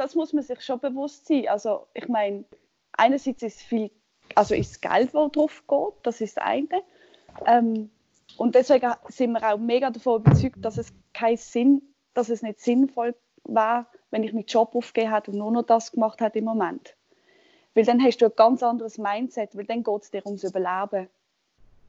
[0.00, 1.48] das muss man sich schon bewusst sein.
[1.48, 2.44] Also ich meine,
[2.92, 3.90] einerseits ist viel,
[4.34, 6.82] also ist Geld, das drauf geht, das ist das eine.
[7.46, 7.90] Ähm,
[8.38, 11.82] und deswegen sind wir auch mega davon überzeugt, dass es keinen Sinn,
[12.14, 15.92] dass es nicht sinnvoll war, wenn ich meinen Job aufgegeben hätte und nur noch das
[15.92, 16.96] gemacht hätte im Moment.
[17.74, 21.08] Weil dann hast du ein ganz anderes Mindset, weil dann geht es dir ums Überleben.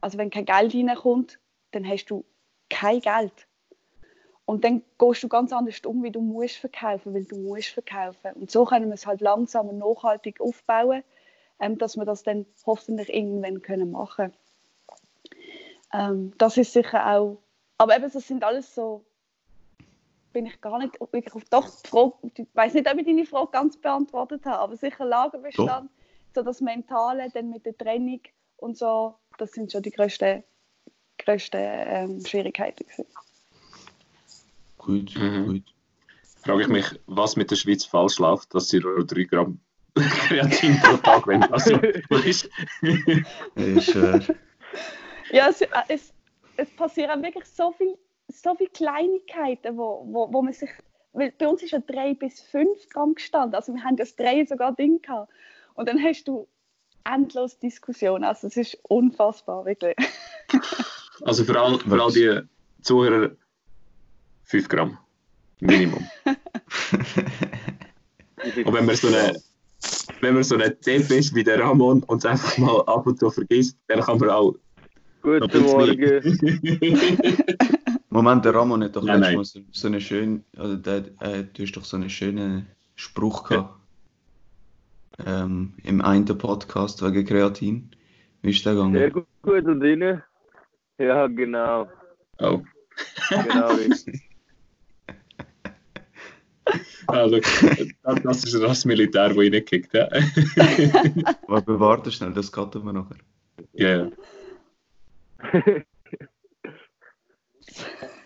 [0.00, 1.38] Also wenn kein Geld reinkommt,
[1.70, 2.24] dann hast du
[2.68, 3.46] kein Geld.
[4.44, 8.32] Und dann gehst du ganz anders um, wie du musst verkaufen, weil du musst verkaufen.
[8.34, 11.04] Und so können wir es halt langsam und nachhaltig aufbauen,
[11.60, 14.32] ähm, dass wir das dann hoffentlich irgendwann können machen
[15.92, 17.38] ähm, Das ist sicher auch,
[17.78, 19.04] aber eben, das sind alles so
[20.32, 23.50] bin ich gar nicht wirklich auf doch Frage, ich weiß nicht, ob ich deine Frage
[23.52, 26.34] ganz beantwortet habe, aber sicher Lagerbestand, doch.
[26.34, 28.20] so das Mentale, dann mit der Trennung
[28.56, 30.42] und so, das sind schon die größten,
[31.18, 32.86] größten ähm, Schwierigkeiten.
[34.84, 35.46] Gut, mhm.
[35.46, 35.62] gut.
[36.44, 39.60] Frage ich mich, was mit der Schweiz falsch läuft, dass sie nur 3 Gramm
[39.94, 41.76] Kreatin pro Tag wenn Also,
[42.24, 42.50] ist
[43.90, 44.20] schwer.
[45.30, 46.12] Ja, es, es,
[46.56, 47.96] es passieren wirklich so viele
[48.28, 50.70] so viele Kleinigkeiten, wo, wo, wo man sich,
[51.12, 54.46] weil bei uns ist ja 3 bis 5 Gramm gestanden, also wir haben das 3
[54.46, 55.30] sogar Ding gehabt.
[55.74, 56.48] Und dann hast du
[57.04, 59.96] endlos Diskussionen, also es ist unfassbar, wirklich.
[61.22, 62.40] Also für all, für all die
[62.82, 63.32] Zuhörer
[64.52, 64.98] 5 Gramm,
[65.60, 66.06] Minimum.
[68.66, 69.40] und wenn man so eine
[70.20, 73.18] wenn man so ein Depp ist wie der Ramon und es einfach mal ab und
[73.18, 74.54] zu vergisst, dann kann man auch.
[75.22, 76.20] Guten Morgen.
[78.10, 81.62] Moment, der Ramon hat doch nein, letztes Mal so, eine schöne, also der, äh, du
[81.62, 83.74] hast doch so einen schönen Spruch gehabt.
[85.24, 85.44] Ja.
[85.44, 87.90] Ähm, Im einen Podcast wegen Kreatin.
[88.42, 88.92] Wie ist der gegangen?
[88.92, 90.22] Sehr gut, gut und Ihnen?
[90.98, 91.88] Ja, genau.
[92.38, 92.60] Oh.
[93.30, 94.20] Genau richtig.
[97.06, 100.12] also, das ist das Militär, das reingekickt hat.
[101.48, 103.16] Aber warte schnell, das cutten wir nachher.
[103.72, 104.10] Ja, yeah.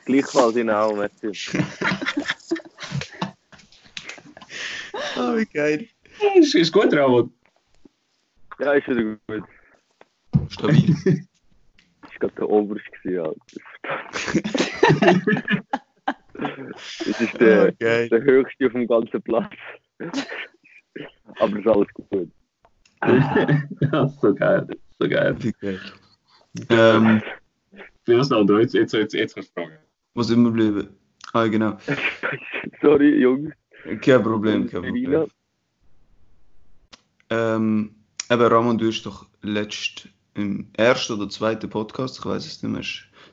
[0.04, 1.32] Gleichfalls in auch, merci.
[5.16, 5.88] oh, wie geil.
[6.36, 7.32] Ist, ist gut, Ramon?
[8.58, 9.44] Ja, ist wieder gut.
[10.48, 10.94] Stabil.
[12.02, 13.32] Das war gerade der Oberst, ja.
[16.34, 18.08] Das ist der, okay.
[18.08, 19.52] der höchste auf dem ganzen Platz.
[21.38, 22.30] Aber es ist alles gut.
[23.92, 24.66] ja, so geil.
[24.98, 25.36] So geil.
[25.38, 25.80] Wie geil.
[26.70, 27.22] Ähm,
[28.04, 29.78] Wie hast du jetzt, jetzt, jetzt, jetzt kannst du fragen.
[30.14, 30.88] Wo sind wir geblieben?
[31.32, 31.76] Ah, genau.
[32.80, 33.52] Sorry, Jungs.
[34.00, 35.26] Kein Problem, kein Problem.
[37.28, 37.94] Ähm,
[38.30, 42.72] eben, Ramon, du hast doch letzt im ersten oder zweiten Podcast, ich weiß es nicht
[42.72, 42.82] mehr,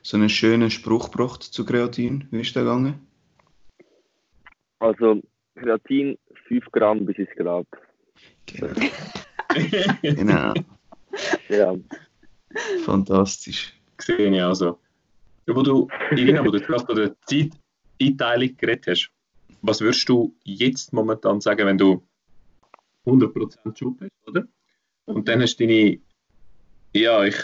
[0.04, 2.28] so einen schönen Spruch gebracht zu Kreatin.
[2.30, 3.06] Wie ist der gegangen?
[4.78, 5.22] Also,
[5.54, 7.66] Kreatin 5 Gramm bis ins Grab.
[10.02, 10.52] genau.
[11.48, 11.74] Ja.
[12.84, 13.72] Fantastisch.
[13.98, 14.78] Sehe ich also.
[15.46, 19.10] Wo du, Irina, wo du gerade bei der Zeiteinteilung geredet hast,
[19.62, 22.02] was würdest du jetzt momentan sagen, wenn du
[23.06, 24.46] 100% Job hast, oder?
[25.06, 25.98] Und dann hast du deine,
[26.92, 27.36] ja, ich,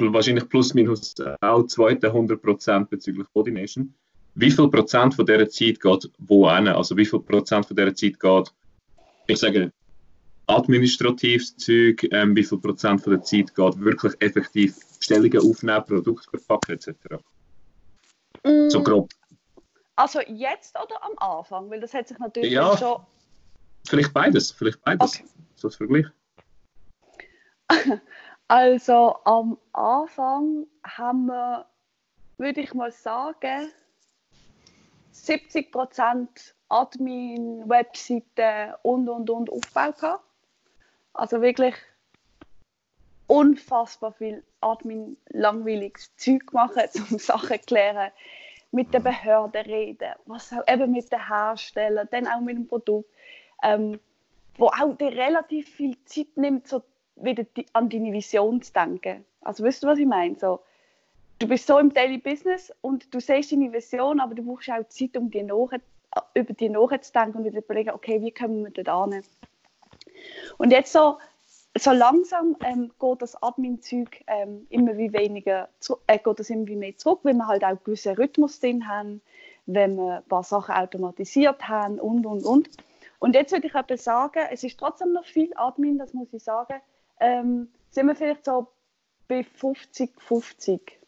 [0.00, 3.94] wahrscheinlich plus minus auch zweite 100% bezüglich Body Nation.
[4.34, 6.68] Wie viel Prozent von dieser Zeit geht wo hin?
[6.68, 8.54] Also wie viel Prozent von dieser Zeit geht,
[9.26, 9.72] ich sage,
[10.46, 16.38] administratives Zeug, ähm, wie viel Prozent von der Zeit geht wirklich effektiv Bestellungen aufnehmen, Produkte
[16.38, 16.94] verpacken etc.
[18.44, 18.68] Mm.
[18.68, 19.10] So grob.
[19.96, 21.70] Also jetzt oder am Anfang?
[21.70, 23.02] Weil das hat sich natürlich ja, schon...
[23.86, 25.16] Vielleicht beides, vielleicht beides.
[25.16, 25.24] Okay.
[25.56, 26.06] So als Vergleich.
[28.50, 31.66] Also am Anfang haben wir,
[32.36, 33.70] würde ich mal sagen,
[35.14, 36.26] 70%
[36.68, 40.24] Admin, Webseiten und und und Aufbau gehabt.
[41.12, 41.76] Also wirklich
[43.28, 48.10] unfassbar viel Admin langweiliges Zeug machen, um Sachen zu klären,
[48.72, 53.08] mit den Behörden reden, was auch eben mit den Herstellern, dann auch mit dem Produkt,
[53.62, 54.00] ähm,
[54.58, 56.82] wo auch dir relativ viel Zeit nimmt, so
[57.22, 59.24] wieder an deine Vision zu denken.
[59.40, 60.36] Also weißt du, was ich meine?
[60.38, 60.60] So,
[61.38, 64.86] du bist so im Daily Business und du siehst deine Vision, aber du brauchst auch
[64.88, 65.70] Zeit, um die nach,
[66.34, 69.22] über die nachzudenken und wieder zu überlegen, okay, wie kommen wir da hin?
[70.58, 71.18] Und jetzt so,
[71.78, 75.68] so langsam ähm, geht das Admin-Zeug ähm, immer wie weniger,
[76.06, 79.22] äh, geht das immer wie mehr zurück, wenn wir halt auch gewissen Rhythmus drin haben,
[79.66, 82.68] wenn wir ein paar Sachen automatisiert haben und, und, und.
[83.18, 86.42] Und jetzt würde ich aber sagen, es ist trotzdem noch viel Admin, das muss ich
[86.42, 86.80] sagen.
[87.20, 88.68] Ähm, sind wir vielleicht so
[89.28, 91.00] bei 50, 50.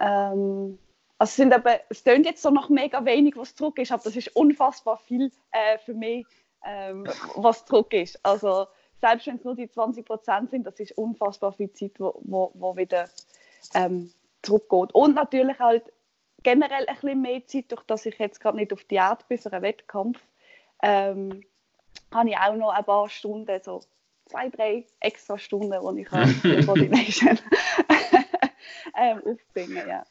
[0.00, 0.78] Ähm,
[1.18, 4.16] also sind aber, es klingt jetzt so noch mega wenig, was zurück ist, aber das
[4.16, 6.26] ist unfassbar viel äh, für mich,
[6.64, 7.06] ähm,
[7.36, 8.18] was zurück ist.
[8.24, 8.66] Also
[9.00, 12.50] selbst wenn es nur die 20 Prozent sind, das ist unfassbar viel Zeit, wo, wo,
[12.54, 13.08] wo wieder
[13.74, 14.94] ähm, zurückgeht.
[14.94, 15.92] Und natürlich halt
[16.42, 19.38] generell ein bisschen mehr Zeit, durch dass ich jetzt gerade nicht auf die Erde bin
[19.38, 20.18] für einen Wettkampf,
[20.82, 21.42] ähm,
[22.12, 23.82] habe ich auch noch ein paar Stunden, so
[24.30, 27.38] zwei, drei extra Stunden, die ich für Coordination
[28.96, 30.04] ähm, aufbringen ja.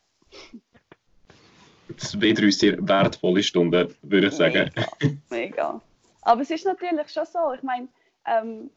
[1.97, 4.71] Sind wieder sehr wertvolle Stunden, würde ich sagen.
[4.99, 5.81] Mega, mega.
[6.21, 7.87] Aber es ist natürlich schon so, ich meine,
[8.25, 8.69] ähm,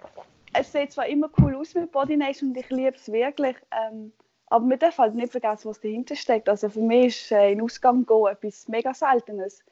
[0.55, 4.13] es sieht zwar immer cool aus mit Body Nation und ich liebe es wirklich, ähm,
[4.47, 6.49] aber man darf halt nicht vergessen, was dahinter steckt.
[6.49, 9.63] Also für mich ist äh, in Ausgang gehen etwas mega Seltenes,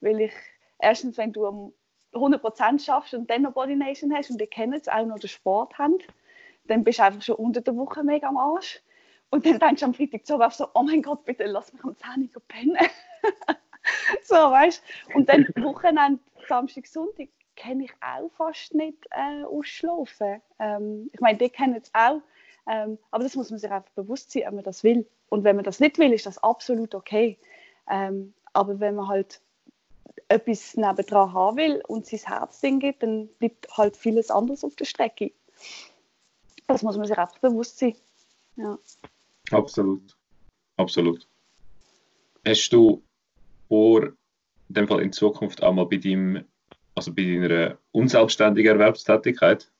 [0.00, 0.32] weil ich
[0.78, 1.72] erstens, wenn du am
[2.12, 5.28] 100% schaffst und dann noch Body Nation hast und die kennen es auch noch den
[5.28, 5.98] Sport haben,
[6.64, 8.80] dann bist du einfach schon unter der Woche mega am Arsch.
[9.30, 11.96] Und dann denkst du am Freitag so, so oh mein Gott, bitte lass mich am
[11.96, 12.76] 10 Uhr pennen.
[14.22, 14.82] so, weißt?
[15.14, 20.40] Und dann Wochenende, Samstag, Sonntag, kenne ich auch fast nicht äh, ausschlafen.
[20.58, 22.20] Ähm, ich meine, die kennen es auch.
[22.66, 25.06] Ähm, aber das muss man sich einfach bewusst sein, wenn man das will.
[25.28, 27.38] Und wenn man das nicht will, ist das absolut okay.
[27.88, 29.40] Ähm, aber wenn man halt
[30.28, 34.76] etwas nebendran haben will und sein Herz Ding gibt, dann bleibt halt vieles anderes auf
[34.76, 35.32] der Strecke.
[36.66, 37.94] Das muss man sich einfach bewusst sein.
[38.56, 38.78] Ja.
[39.50, 40.16] Absolut.
[40.76, 41.26] Absolut.
[42.46, 43.02] Hast du
[43.68, 46.44] vor, in dem Fall in Zukunft auch mal bei deinem,
[46.94, 49.70] also bei deiner unselbstständigen Erwerbstätigkeit,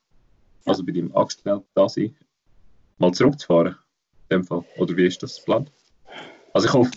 [0.65, 0.71] ja.
[0.71, 2.15] also bei deinem Angestellten da sein,
[2.97, 3.77] mal zurückzufahren?
[4.29, 4.63] In dem Fall.
[4.77, 5.71] Oder wie ist das geplant?
[6.53, 6.91] Also ich hoffe,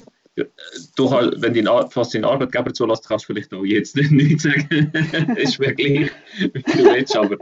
[0.96, 4.92] du, halt, wenn dein, fast deinen Arbeitgeber zulässt, kannst du vielleicht auch jetzt nicht sagen.
[5.36, 7.38] ist wirklich, wie du willst, aber.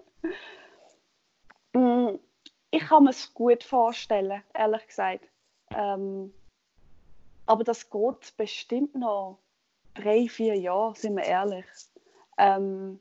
[1.74, 2.18] Mm,
[2.70, 5.28] ich kann mir es gut vorstellen, ehrlich gesagt.
[5.74, 6.32] Ähm,
[7.46, 9.38] aber das geht bestimmt noch
[9.94, 11.64] drei, vier Jahre, sind wir ehrlich.
[12.38, 12.98] Ähm,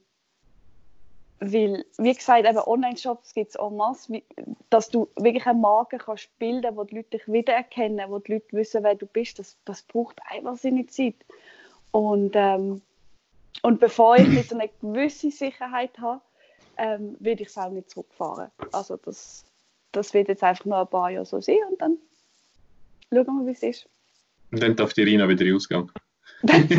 [1.43, 4.21] weil, wie gesagt, eben Online-Shops gibt es en masse,
[4.69, 8.45] dass du wirklich eine Marke kannst bilden wo die Leute dich wiedererkennen, wo die Leute
[8.51, 9.39] wissen, wer du bist.
[9.39, 11.15] Das, das braucht einfach seine Zeit.
[11.89, 12.83] Und, ähm,
[13.63, 16.21] und bevor ich nicht so eine gewisse Sicherheit habe,
[16.77, 18.51] ähm, würde ich es auch nicht zurückfahren.
[18.71, 19.43] Also das,
[19.93, 21.97] das wird jetzt einfach noch ein paar Jahre so sein und dann
[23.11, 23.89] schauen wir, wie es ist.
[24.51, 25.91] Und dann darf die Rina wieder rausgehen.
[26.43, 26.73] Nein,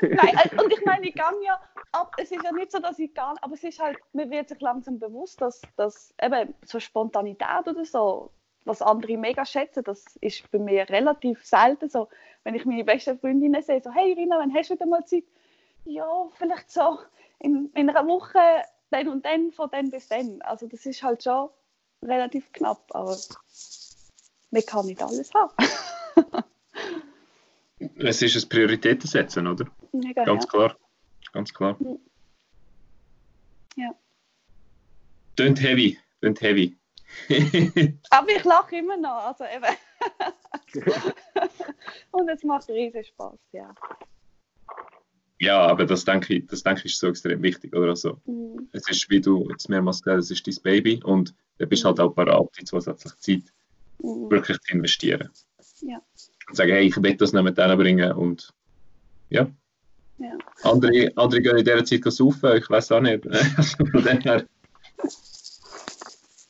[0.00, 1.60] und ich meine, ich gehe ja
[1.92, 4.48] ab, es ist ja nicht so, dass ich gar aber es ist halt, mir wird
[4.48, 8.30] sich langsam bewusst, dass, dass eben so Spontanität oder so,
[8.64, 12.08] was andere mega schätzen, das ist bei mir relativ selten so.
[12.44, 15.24] Wenn ich meine besten Freundinnen sehe, so, hey Rina, wann hast du wieder mal Zeit?
[15.84, 16.98] Ja, vielleicht so
[17.38, 18.38] in, in einer Woche,
[18.90, 20.42] dann und dann, von dann bis dann.
[20.42, 21.48] Also das ist halt schon
[22.02, 23.16] relativ knapp, aber
[24.50, 25.54] man kann nicht alles haben.
[27.96, 29.66] es ist ein Prioritäten setzen, oder?
[29.92, 30.50] Mega, ganz ja.
[30.50, 30.76] klar.
[31.32, 31.78] Ganz klar.
[33.76, 33.94] Ja.
[35.36, 35.98] Tönt heavy.
[36.20, 36.76] Tönt heavy.
[38.10, 39.26] Aber ich lache immer noch.
[39.26, 39.76] Also eben.
[42.10, 43.74] Und es macht riesen Spaß, ja.
[45.40, 47.90] Ja, aber das denke ich, das denke ich ist so extrem wichtig, oder?
[47.90, 48.68] Also, mhm.
[48.72, 51.84] Es ist, wie du jetzt mehrmals gesagt hast, es ist dein Baby und du bist
[51.84, 53.52] halt auch bereit, die zusätzliche Zeit
[53.98, 54.30] mhm.
[54.30, 55.30] wirklich zu investieren.
[55.82, 56.02] Ja.
[56.48, 58.52] Und sagen, hey, ich will das nicht mit bringen und
[59.28, 59.48] ja.
[60.18, 60.36] Ja.
[60.62, 63.24] Andere, andere gehen in dieser Zeit saufen, ich weiß auch nicht.
[63.56, 64.46] Also von dem her.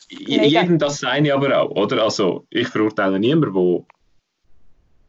[0.09, 2.03] Jedem das seine aber auch, oder?
[2.03, 3.85] Also, ich verurteile niemanden, der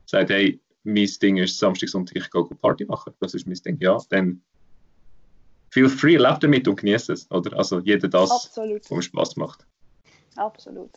[0.06, 3.14] sagt, hey, mein Ding ist Samstag, Sonntag, ich gehe Party machen.
[3.20, 3.78] Das ist mein Ding.
[3.80, 4.42] Ja, dann
[5.70, 7.58] feel free, lebt damit und genießt es, oder?
[7.58, 8.90] Also, jeder das, Absolut.
[8.92, 9.66] was Spaß macht.
[10.36, 10.92] Absolut.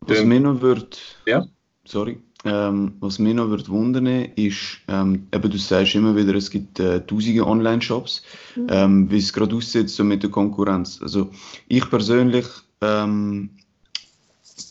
[0.00, 1.46] Was mir noch wird, ja?
[1.86, 6.50] sorry, ähm, was mich noch wird wundern ist, ähm, eben du sagst immer wieder, es
[6.50, 8.22] gibt äh, tausende Online-Shops,
[8.54, 8.66] mhm.
[8.70, 11.00] ähm, wie es gerade aussieht so mit der Konkurrenz.
[11.02, 11.30] Also
[11.68, 12.46] ich persönlich
[12.80, 13.50] ähm,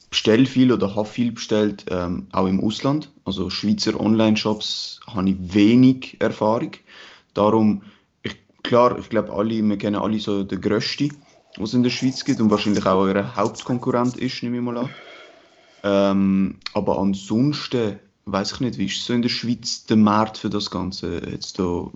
[0.10, 3.12] bestelle viel oder habe viel bestellt, ähm, auch im Ausland.
[3.26, 6.72] Also Schweizer Online-Shops habe ich wenig Erfahrung.
[7.34, 7.82] Darum,
[8.24, 11.14] ich, klar, ich glaube alle, wir kennen alle so den grössten,
[11.58, 14.78] was es in der Schweiz gibt und wahrscheinlich auch euer Hauptkonkurrent ist, nehme ich mal
[14.78, 14.90] an.
[15.86, 20.50] Ähm, aber ansonsten weiß ich nicht, wie ist so in der Schweiz der Markt für
[20.50, 21.22] das Ganze?
[21.30, 21.92] Jetzt da,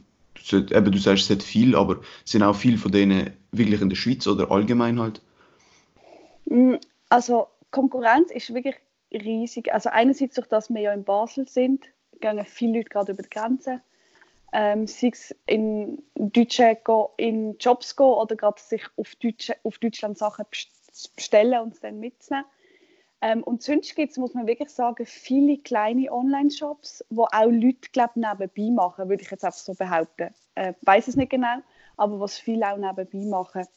[0.52, 3.96] eben, du sagst, es hat viel, aber sind auch viele von denen wirklich in der
[3.96, 5.22] Schweiz oder allgemein halt?
[6.46, 6.76] Mm,
[7.10, 8.76] also Konkurrenz ist wirklich
[9.12, 9.74] riesig.
[9.74, 11.86] Also einerseits durch das wir ja in Basel sind,
[12.22, 13.82] gehen viele Leute gerade über die Grenze.
[14.54, 16.80] Ähm, sei es in Deutschland
[17.18, 20.46] in Jobs gehen oder gerade sich auf, Deutsch, auf Deutschland Sachen
[21.16, 22.46] bestellen und es dann mitnehmen.
[23.22, 27.90] Ähm, und sonst gibt es, muss man wirklich sagen, viele kleine Online-Shops, wo auch Leute
[27.92, 30.34] glaub, nebenbei machen, würde ich jetzt einfach so behaupten.
[30.56, 31.58] Äh, weiß es nicht genau,
[31.98, 33.68] aber was viele auch nebenbei machen.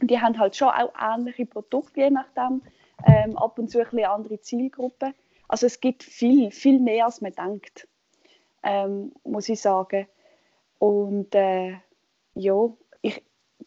[0.00, 2.62] Die haben halt schon auch ähnliche Produkte, je nachdem,
[3.06, 5.14] ähm, ab und zu ein bisschen andere Zielgruppen.
[5.48, 7.86] Also es gibt viel, viel mehr, als man denkt,
[8.62, 10.06] ähm, muss ich sagen.
[10.78, 11.76] Und äh,
[12.34, 12.70] ja,
[13.02, 13.22] ich,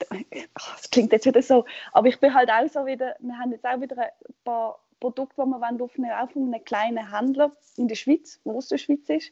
[0.82, 3.66] es klingt jetzt wieder so, aber ich bin halt auch so wieder, wir haben jetzt
[3.66, 4.10] auch wieder ein
[4.44, 8.70] paar Produkt, das wir aufnehmen auch von einem kleinen Händler in der Schweiz, wo aus
[8.70, 9.32] der Schweiz ist.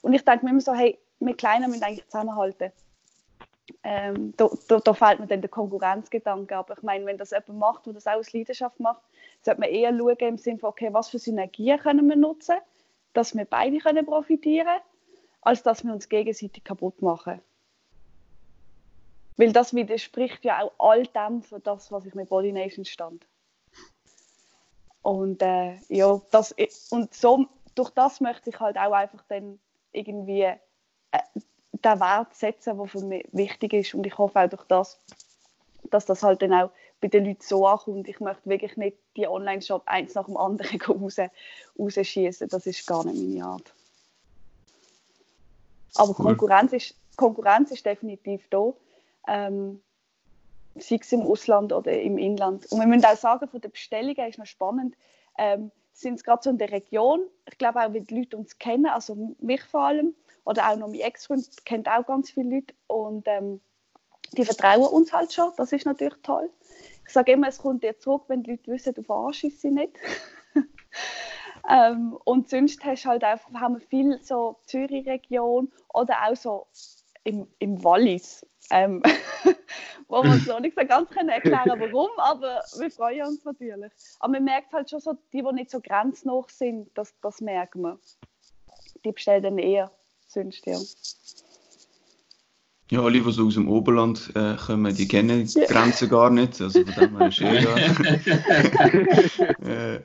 [0.00, 2.70] Und ich denke mir immer so, hey, wir Kleinen müssen eigentlich zusammenhalten.
[3.82, 6.56] Ähm, da, da, da, fehlt mir dann der Konkurrenzgedanke.
[6.56, 9.02] Aber ich meine, wenn das jemand macht, der das auch aus Leidenschaft macht,
[9.42, 12.56] sollte man eher schauen im Sinne von, okay, was für Synergien können wir nutzen,
[13.12, 14.78] dass wir beide können profitieren
[15.40, 17.40] als dass wir uns gegenseitig kaputt machen.
[19.36, 23.24] Weil das widerspricht ja auch all dem für das, was ich mit Body Nation stand.
[25.02, 26.54] Und äh, ja, das,
[26.90, 29.58] und so, durch das möchte ich halt auch einfach dann
[29.92, 30.58] irgendwie äh,
[31.72, 33.94] den Wert setzen, der für mich wichtig ist.
[33.94, 35.00] Und ich hoffe auch durch das,
[35.90, 38.08] dass das halt dann auch bei den Leuten so ankommt.
[38.08, 41.16] Ich möchte wirklich nicht die Online-Shop eins nach dem anderen raus,
[41.78, 42.48] rausschießen.
[42.48, 43.72] Das ist gar nicht meine Art.
[45.94, 46.36] Aber cool.
[46.36, 48.72] Konkurrenz, ist, Konkurrenz ist definitiv da.
[49.26, 49.80] Ähm,
[50.82, 52.66] sei es im Ausland oder im Inland.
[52.70, 54.96] Und wir müssen auch sagen, von den Bestellungen ist noch spannend,
[55.38, 58.58] ähm, sind es gerade so in der Region, ich glaube auch, weil die Leute uns
[58.58, 60.14] kennen, also mich vor allem,
[60.44, 63.60] oder auch noch mein Ex-Freund kennt auch ganz viele Leute und ähm,
[64.32, 66.50] die vertrauen uns halt schon, das ist natürlich toll.
[67.06, 69.96] Ich sage immer, es kommt dir zurück, wenn die Leute wissen, du verarschst sie nicht.
[71.68, 76.66] ähm, und sonst hast halt einfach, haben wir viel so Zürich-Region oder auch so
[77.24, 79.02] im, im Wallis ähm,
[80.08, 83.92] wo wir uns noch nicht so ganz erklären können, warum, aber wir freuen uns natürlich.
[84.20, 87.82] Aber man merkt halt schon so, die, die nicht so grenznah sind, das, das merken
[87.82, 87.98] wir.
[89.04, 89.90] Die bestellen dann eher
[90.26, 90.78] sonst, ja.
[92.90, 96.58] Ja, alle, die so aus dem Oberland äh, kommen, die kennen die Grenzen gar nicht.
[96.58, 97.40] Also von dem her ist
[99.62, 100.00] eh äh,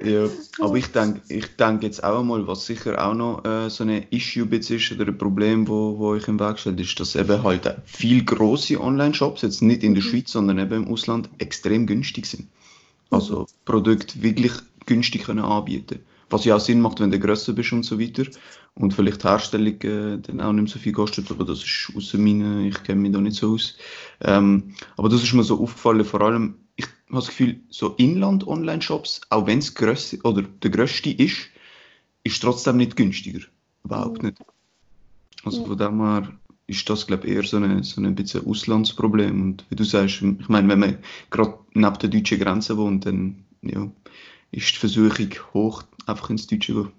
[0.00, 0.28] ja,
[0.60, 4.06] aber ich denke ich denk jetzt auch mal, was sicher auch noch äh, so ein
[4.10, 7.76] Issue ist oder ein Problem, wo, wo ich im Weg stelle, ist, dass eben halt
[7.84, 10.08] viel große Online-Shops, jetzt nicht in der mhm.
[10.08, 12.48] Schweiz, sondern eben im Ausland, extrem günstig sind.
[13.10, 13.46] Also mhm.
[13.64, 14.52] Produkte wirklich
[14.86, 18.24] günstig können anbieten Was ja auch Sinn macht, wenn du grösser bist und so weiter.
[18.76, 22.18] Und vielleicht die Herstellung äh, dann auch nicht so viel kostet, aber das ist außer
[22.18, 23.76] meinen, ich kenne mich da nicht so aus.
[24.20, 29.22] Ähm, aber das ist mir so aufgefallen, vor allem ich habe das Gefühl, so Inland-Online-Shops,
[29.30, 29.74] auch wenn es
[30.22, 31.48] oder der grösste ist,
[32.22, 33.40] ist trotzdem nicht günstiger.
[33.84, 34.38] Überhaupt nicht.
[35.44, 36.32] Also von dem her
[36.66, 39.42] ist das, glaube ich, eher so ein so ein bisschen Auslandsproblem.
[39.42, 40.98] Und wie du sagst, ich meine, wenn man
[41.30, 43.90] gerade neben der deutschen Grenze wohnt, dann ja,
[44.52, 46.92] ist die Versuchung hoch, einfach ins Deutsche zu gehen.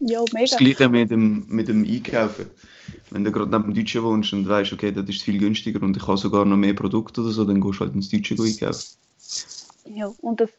[0.00, 0.46] Ja, mega.
[0.46, 2.46] Das Gleiche mit dem, mit dem Einkaufen.
[3.10, 5.96] Wenn du gerade neben dem Deutschen wohnst und weißt, okay, das ist viel günstiger und
[5.96, 8.99] ich habe sogar noch mehr Produkte oder so, dann gehst du halt ins Deutsche einkaufen.
[9.84, 10.50] Ja, und das,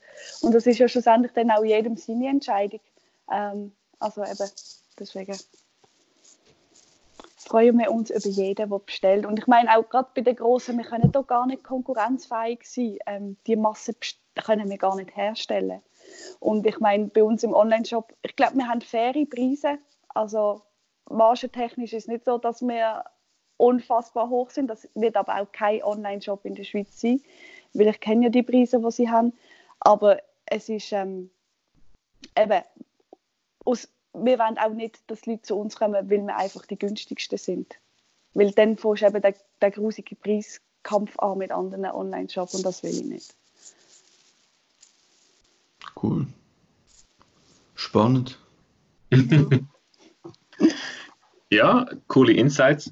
[0.42, 2.82] und das ist ja schlussendlich dann auch jedem seine Entscheidung.
[3.32, 4.50] Ähm, also eben,
[5.00, 5.38] deswegen
[7.38, 9.26] freuen wir uns über jeden, der bestellt.
[9.26, 12.98] Und ich meine auch gerade bei den Großen, wir können da gar nicht konkurrenzfähig sein.
[13.06, 13.94] Ähm, die Masse
[14.36, 15.82] können wir gar nicht herstellen.
[16.40, 19.78] Und ich meine, bei uns im Online-Shop, ich glaube, wir haben faire Preise.
[20.10, 20.62] Also
[21.10, 23.04] margentechnisch ist es nicht so, dass wir
[23.62, 24.68] unfassbar hoch sind.
[24.68, 27.22] Das wird aber auch kein Online-Shop in der Schweiz sein,
[27.74, 29.34] weil ich kenne ja die Preise, die sie haben.
[29.80, 31.30] Aber es ist ähm,
[32.38, 32.62] eben,
[33.64, 37.38] aus, wir wollen auch nicht, dass Leute zu uns kommen, weil wir einfach die günstigsten
[37.38, 37.76] sind.
[38.34, 42.82] Weil dann fährst du eben den, den grusigen Preiskampf an mit anderen Online-Shops und das
[42.82, 43.36] will ich nicht.
[46.02, 46.26] Cool.
[47.76, 48.40] Spannend.
[51.52, 52.92] ja, coole Insights.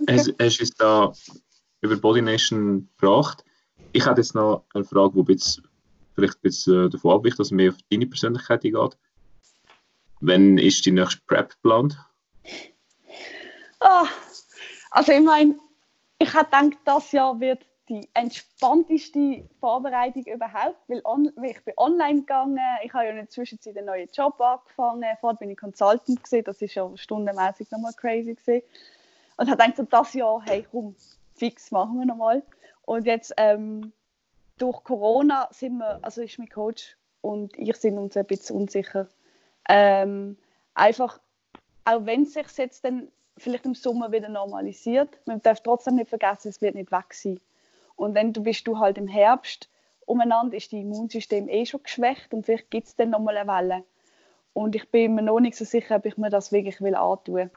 [0.00, 0.18] Okay.
[0.18, 1.12] Hast, hast du da
[1.80, 3.44] über Body Nation gebracht?
[3.92, 5.62] Ich habe jetzt noch eine Frage, die jetzt
[6.14, 8.98] vielleicht ein bisschen äh, davon abweicht, dass es mehr auf deine Persönlichkeit geht.
[10.20, 11.98] Wann ist die nächste Prep geplant?
[13.80, 14.06] Oh,
[14.90, 15.56] also ich meine,
[16.18, 21.74] ich habe gedacht, das Jahr wird die entspannteste Vorbereitung überhaupt, weil, on, weil ich bin
[21.76, 25.58] online gegangen, ich habe ja in der Zwischenzeit einen neuen Job angefangen, vorher bin ich
[25.58, 28.62] Consultant gewesen, das ist ja stundenmäßig nochmal crazy gewesen.
[29.36, 30.94] Und habe gedacht, so das Jahr, hey komm,
[31.34, 32.42] fix machen wir nochmal.
[32.82, 33.92] Und jetzt ähm,
[34.58, 39.08] durch Corona sind wir, also ist mein Coach und ich sind uns ein bisschen unsicher.
[39.68, 40.36] Ähm,
[40.74, 41.20] einfach,
[41.84, 46.08] auch wenn es sich jetzt dann vielleicht im Sommer wieder normalisiert, man darf trotzdem nicht
[46.08, 47.40] vergessen, es wird nicht weg sein.
[47.96, 49.68] Und dann bist du halt im Herbst
[50.06, 53.84] umeinander, ist das Immunsystem eh schon geschwächt und vielleicht gibt es dann nochmal eine Welle.
[54.52, 57.50] Und ich bin mir noch nicht so sicher, ob ich mir das wirklich will antun.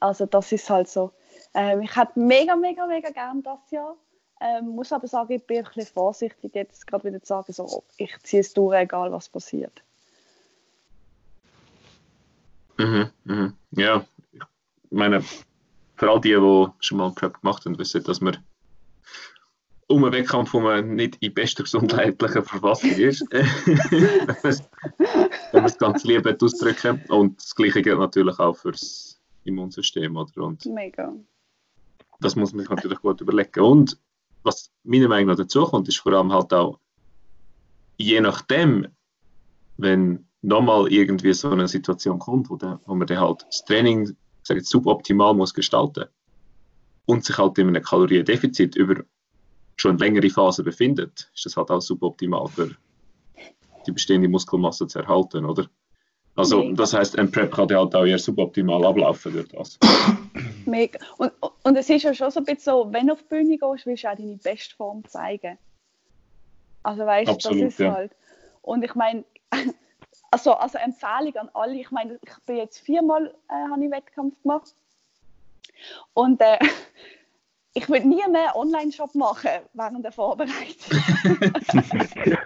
[0.00, 1.12] Also das ist halt so.
[1.54, 3.96] Ähm, ich hätte mega, mega, mega gern das Jahr.
[4.40, 7.84] Ähm, muss aber sagen, ich bin ein bisschen vorsichtig, jetzt gerade wieder zu sagen, so,
[7.96, 9.82] ich ziehe es durch, egal was passiert.
[12.76, 13.54] Mhm, mhm.
[13.70, 14.42] Ja, ich
[14.90, 15.22] meine,
[15.96, 18.36] für all die, die schon mal Prep gemacht haben, wissen, dass man
[19.86, 24.64] um einen Wettkampf, wo man nicht in bester gesundheitlicher Verfassung ist, wenn
[25.52, 27.02] man es ganz lieb ausdrücken.
[27.08, 29.13] Und das Gleiche gilt natürlich auch für das
[29.44, 30.16] Immunsystem.
[30.16, 30.42] Oder?
[30.42, 31.12] Und Mega.
[32.20, 33.60] Das muss man sich natürlich gut überlegen.
[33.60, 33.98] Und
[34.42, 36.78] was meiner Meinung nach dazu kommt, ist vor allem halt auch,
[37.96, 38.86] je nachdem,
[39.76, 44.16] wenn nochmal irgendwie so eine Situation kommt, wo, der, wo man dann halt das Training
[44.42, 46.04] sage ich, suboptimal muss gestalten
[47.06, 49.02] und sich halt in einem Kaloriendefizit über
[49.76, 52.70] schon längere Phase befindet, ist das halt auch suboptimal für
[53.86, 55.68] die bestehende Muskelmasse zu erhalten, oder?
[56.36, 56.74] Also Mega.
[56.74, 59.78] das heißt, ein Prep kann halt auch eher suboptimal ablaufen durch das.
[60.66, 60.98] Mega.
[61.18, 61.32] Und,
[61.62, 63.86] und es ist ja schon so ein bisschen so, wenn du auf die Bühne gehst,
[63.86, 65.58] willst du auch deine Bestform zeigen.
[66.82, 67.92] Also weißt du, das ist ja.
[67.92, 68.12] halt.
[68.62, 69.24] Und ich meine,
[70.30, 74.34] also, also Empfehlung an alle, ich meine, ich bin jetzt viermal äh, habe ich Wettkampf
[74.42, 74.74] gemacht.
[76.14, 76.58] Und äh,
[77.76, 80.54] ich würde nie mehr Online-Shop machen während der Vorbereitung.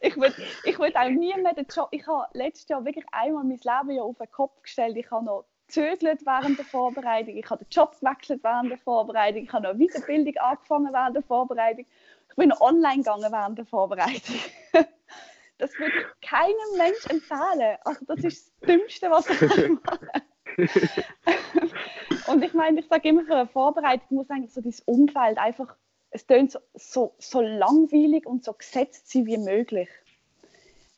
[0.00, 0.34] ich würde
[0.64, 1.88] ich würd auch nie mehr den Job.
[1.90, 4.96] Ich habe letztes Jahr wirklich einmal mein Leben ja auf den Kopf gestellt.
[4.96, 7.36] Ich habe noch gezögert während der Vorbereitung.
[7.36, 9.44] Ich habe den Job gewechselt während der Vorbereitung.
[9.44, 11.84] Ich habe noch Weiterbildung angefangen während der Vorbereitung.
[12.30, 14.36] Ich bin online gegangen während der Vorbereitung.
[15.58, 17.76] das würde ich keinem Mensch empfehlen.
[17.84, 20.22] Also das ist das Dümmste, was ich machen
[22.26, 25.74] Und ich meine, ich sage immer, für eine Vorbereitung muss eigentlich so dieses Umfeld einfach,
[26.10, 29.88] es tönt so, so, so langweilig und so gesetzt sein wie möglich.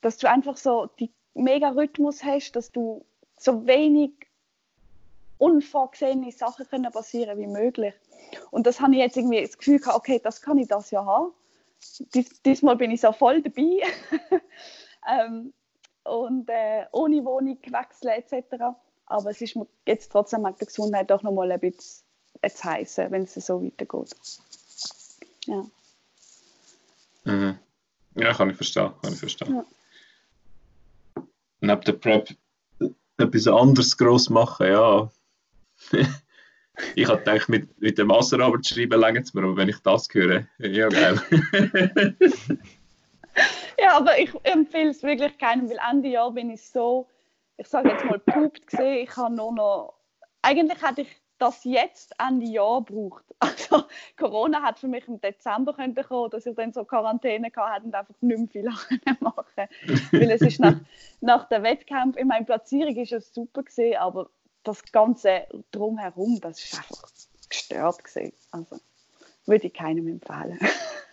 [0.00, 3.04] Dass du einfach so die mega Rhythmus hast, dass du
[3.38, 4.12] so wenig
[5.38, 7.94] unvorgesehene Sachen können passieren wie möglich.
[8.50, 11.04] Und das habe ich jetzt irgendwie das Gefühl gehabt, okay, das kann ich das ja
[11.04, 11.32] haben.
[12.14, 13.80] Dies, diesmal bin ich so voll dabei.
[15.10, 15.52] ähm,
[16.04, 18.76] und äh, ohne Wohnung wechseln etc.
[19.12, 19.56] Aber es ist
[19.86, 22.04] jetzt trotzdem mit der Gesundheit doch noch mal ein bisschen
[22.48, 24.16] zu heißen, wenn es so weitergeht.
[25.46, 25.66] Ja.
[27.24, 27.58] Mhm.
[28.14, 28.92] Ja, kann ich verstehen.
[29.02, 29.54] Kann ich verstehen.
[29.54, 31.24] Ja.
[31.60, 32.30] Neben der Prep
[33.18, 35.10] etwas anderes gross machen, ja.
[36.94, 40.08] ich habe gedacht, mit, mit der Masterarbeit schreiben länger es mir, aber wenn ich das
[40.12, 41.20] höre, ja geil.
[43.78, 47.06] ja, aber ich empfehle es wirklich keinem, weil Ende Jahr bin ich so
[47.56, 49.04] ich sage jetzt mal, pupt gesehen.
[49.04, 49.94] Ich habe nur noch,
[50.42, 53.24] eigentlich hätte ich das jetzt Ende Jahr braucht.
[53.42, 53.82] Also
[54.16, 55.96] Corona hat für mich im Dezember kommen,
[56.30, 58.62] dass ich dann so Quarantäne hatte und einfach nicht mehr viel
[59.20, 59.68] machen
[60.12, 60.76] Weil es ist nach,
[61.20, 64.30] nach dem Wettkampf, in meiner Platzierung ist es super gesehen, aber
[64.62, 67.08] das Ganze drumherum, das ist einfach
[67.48, 68.32] gestört gesehen.
[68.52, 68.78] Also
[69.46, 70.60] würde ich keinem empfehlen.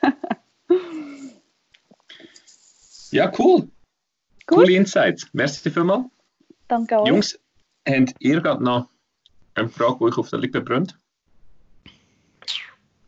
[3.10, 3.62] ja, cool.
[3.62, 3.72] Gut.
[4.46, 5.28] Coole Insights.
[5.34, 6.06] Merci vielmals.
[6.70, 7.08] Danke euch.
[7.08, 7.40] Jungs,
[7.88, 8.90] habt ihr gerade noch
[9.56, 10.98] eine Frage, die euch auf der Lippe brennt?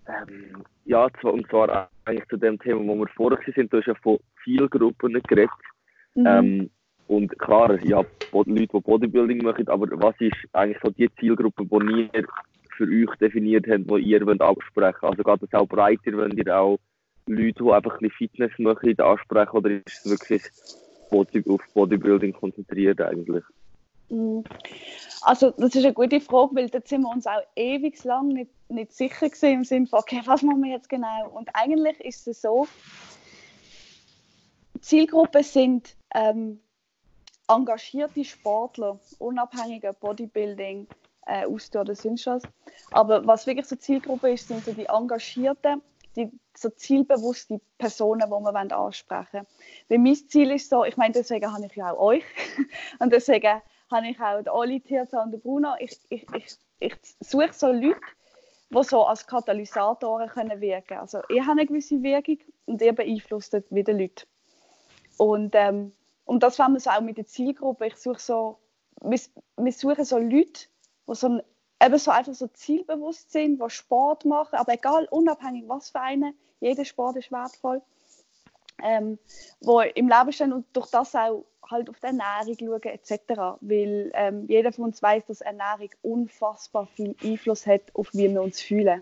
[0.08, 3.72] Ähm, ja, und zwar eigentlich zu dem Thema, wo wir vorher sind.
[3.72, 5.52] Du hast ja von Zielgruppen geredet.
[6.16, 6.26] Mhm.
[6.28, 6.70] Ähm,
[7.08, 12.10] und klar, ja, Leute, die Bodybuilding machen, aber was ist eigentlich so die Zielgruppe, die
[12.14, 12.26] ihr
[12.76, 15.20] für euch definiert habt, die ihr wollt absprechen wollt?
[15.20, 16.80] Also geht das auch breiter, wenn ihr auch
[17.28, 20.42] Leute, die einfach ein bisschen Fitness machen, ansprechen oder ist es wirklich
[21.12, 23.44] Auf Bodybuilding konzentriert eigentlich?
[24.10, 24.44] Mhm.
[25.22, 28.52] Also das ist eine gute Frage, weil da sind wir uns auch ewig lang nicht,
[28.70, 31.30] nicht sicher gewesen im Sinne von, okay, was machen wir jetzt genau?
[31.30, 32.68] Und eigentlich ist es so,
[34.82, 36.60] Zielgruppen sind ähm,
[37.48, 40.88] engagierte Sportler, unabhängiger Bodybuilding,
[41.28, 42.44] äh, Ausdauer oder sonst was.
[42.92, 45.82] Aber was wirklich so Zielgruppe ist, sind so die Engagierten,
[46.16, 49.48] die so zielbewusste Personen, die wir ansprechen wollen.
[49.90, 52.24] Weil mein Ziel ist so, ich meine, deswegen habe ich ja auch euch
[53.00, 55.74] und deswegen habe ich auch Oli, Tirza und Bruno.
[55.80, 58.00] Ich, ich, ich, ich suche so Leute,
[58.70, 63.54] die so als Katalysatoren können wirken Also ich habe eine gewisse Wirkung und ihr beeinflusst
[63.70, 64.26] wieder Leute.
[65.18, 65.94] Und, ähm,
[66.26, 67.88] und das wollen wir so auch mit der Zielgruppe.
[67.88, 68.60] Ich suche so,
[69.02, 69.20] wir,
[69.58, 70.68] wir suchen so Leute,
[71.08, 71.42] die so
[71.82, 76.34] eben so einfach so zielbewusst sind, die Sport machen, aber egal, unabhängig was für einen,
[76.60, 77.82] jeder Sport ist wertvoll,
[78.84, 79.18] ähm,
[79.62, 83.58] wo im Leben stehen und durch das auch halt auf die Ernährung schauen etc.
[83.62, 88.42] Weil ähm, jeder von uns weiß, dass Ernährung unfassbar viel Einfluss hat auf wie wir
[88.42, 89.02] uns fühlen,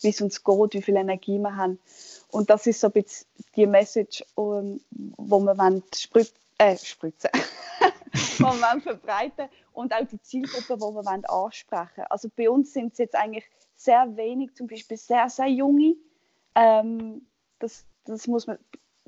[0.00, 1.78] wie es uns geht, wie viel Energie wir haben.
[2.30, 3.26] Und das ist so ein bisschen
[3.56, 7.30] die Message, um, wo wir wollen sprüt äh, spritzen
[8.38, 12.92] die wir verbreiten und auch die Zielgruppe, die wir wollen ansprechen Also bei uns sind
[12.92, 13.44] es jetzt eigentlich
[13.76, 15.94] sehr wenig, zum Beispiel sehr, sehr junge.
[16.54, 17.26] Ähm,
[17.58, 18.58] das, das muss man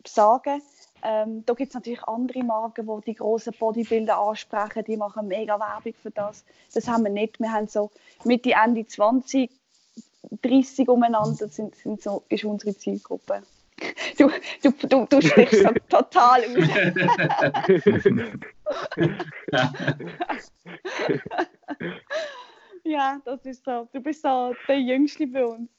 [0.06, 0.62] sagen.
[1.02, 5.58] Ähm, da gibt es natürlich andere Marken, die die großen Bodybuilder ansprechen, die machen mega
[5.58, 6.44] Werbung für das.
[6.74, 7.40] Das haben wir nicht.
[7.40, 7.90] Wir haben so
[8.24, 9.50] Mitte, Ende 20,
[10.42, 13.42] 30 umeinander sind, sind so, ist unsere Zielgruppe.
[14.18, 14.30] Du,
[14.62, 16.68] du, du, du sprichst total aus.
[22.84, 23.88] ja, das ist so.
[23.92, 25.70] Du bist so der Jüngste bei uns.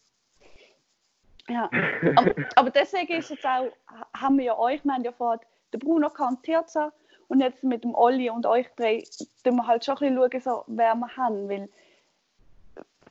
[1.50, 1.70] Ja,
[2.16, 3.72] aber, aber, deswegen ist jetzt auch,
[4.16, 5.42] haben wir ja euch, wir haben ja vorher
[5.74, 6.94] den Bruno und Tirza
[7.28, 9.04] und jetzt mit dem Olli und euch drei,
[9.44, 11.70] tun wir halt schon ein bisschen schauen, so, wer wir haben, weil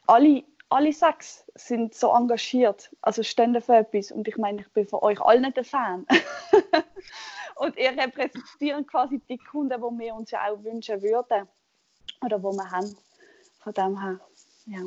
[0.07, 4.87] alle, alle sechs sind so engagiert, also stehen für etwas und ich meine, ich bin
[4.87, 6.07] von euch allen der Fan.
[7.57, 11.49] und ihr repräsentiert quasi die Kunden, die wir uns ja auch wünschen würden
[12.25, 12.97] oder die wir haben.
[13.59, 14.21] Von dem her,
[14.67, 14.81] ja.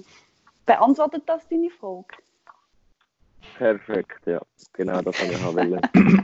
[0.66, 2.06] Beantwortet das deine Frage?
[3.58, 4.42] Perfekt, ja.
[4.72, 5.82] Genau, das habe ich auch wollen.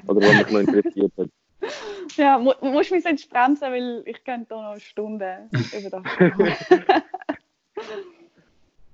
[0.07, 1.29] Oder was mich noch interessiert hat.
[2.15, 5.47] Ja, mu musst mich jetzt bremsen, weil ich könnte da noch eine Stunde
[5.77, 6.03] über das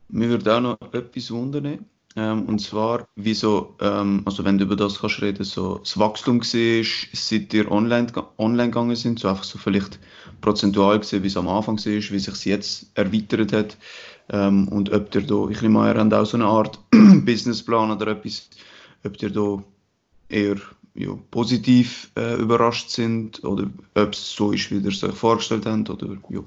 [0.10, 1.86] Mir würde auch noch etwas wundern.
[2.18, 6.40] Ähm, und zwar, wieso, ähm, also wenn du über das kannst reden, so das Wachstum
[6.40, 10.00] war, seit ihr online, online gegangen sind, so einfach so vielleicht
[10.40, 13.78] prozentual gesehen, wie es am Anfang war, wie sich es jetzt erweitert hat.
[14.30, 17.92] Ähm, und ob ihr da, ich nehme an, ihr habt auch so eine Art Businessplan
[17.92, 18.50] oder etwas,
[19.04, 19.62] ob ihr da
[20.30, 20.56] eher
[20.96, 25.66] ja, positiv äh, überrascht sind oder ob es so ist, wie ihr es euch vorgestellt
[25.66, 26.42] habt oder ja.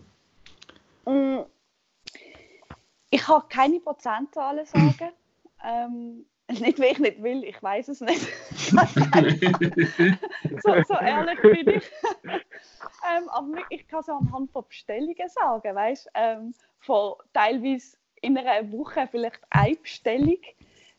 [3.11, 5.13] Ich kann keine Prozentzahlen sagen.
[5.65, 8.21] ähm, nicht, weil ich nicht will, ich weiß es nicht.
[10.63, 11.91] so, so, ehrlich bin ich.
[12.25, 18.73] ähm, aber ich kann es anhand von Bestellungen sagen, weißt ähm, von teilweise in einer
[18.73, 20.39] Woche vielleicht eine Bestellung.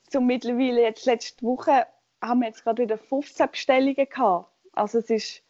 [0.07, 1.87] Zum mittlerweile jetzt letzte Woche
[2.21, 4.51] haben wir jetzt gerade wieder 15 Bestellungen gehabt.
[4.73, 5.41] Also es ist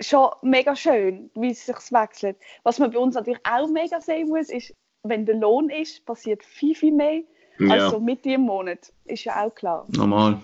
[0.00, 2.38] schon mega schön, wie es sich wechselt.
[2.62, 4.74] Was man bei uns natürlich auch mega sehen muss, ist,
[5.08, 7.22] wenn der Lohn ist, passiert viel, viel mehr
[7.58, 7.74] ja.
[7.74, 8.92] als so Mitte im Monat.
[9.04, 9.86] Ist ja auch klar.
[9.88, 10.40] Normal.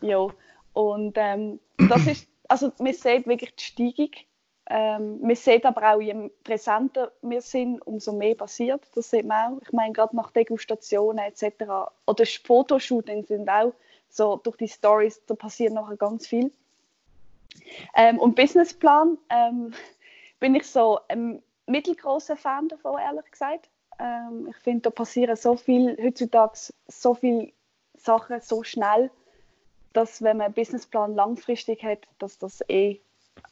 [0.00, 0.28] Ja,
[0.72, 4.10] und ähm, das ist, also man sieht wirklich die Steigung
[4.70, 8.86] ähm, man sieht aber auch, je präsenter wir sind, umso mehr passiert.
[8.94, 9.62] Das sieht man auch.
[9.62, 11.64] Ich meine, gerade nach Degustationen etc.
[12.06, 13.72] Oder Fotoshootings sind auch
[14.10, 16.52] so durch die Stories, da passiert noch ganz viel.
[17.96, 19.72] Ähm, und Businessplan ähm,
[20.40, 23.70] bin ich so ein mittelgroßer Fan davon, ehrlich gesagt.
[23.98, 27.52] Ähm, ich finde, da passieren so viel, heutzutage so viele
[27.96, 29.10] Sachen so schnell,
[29.92, 33.00] dass wenn man einen Businessplan langfristig hat, dass das eh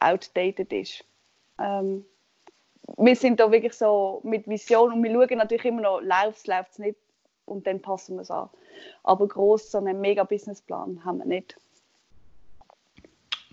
[0.01, 1.05] outdated ist.
[1.59, 2.05] Ähm,
[2.97, 6.47] wir sind da wirklich so mit Vision und wir schauen natürlich immer noch, läuft es,
[6.47, 6.99] läuft es nicht
[7.47, 8.49] und dann passen wir es an.
[9.03, 11.57] Aber groß so einen mega Businessplan haben wir nicht.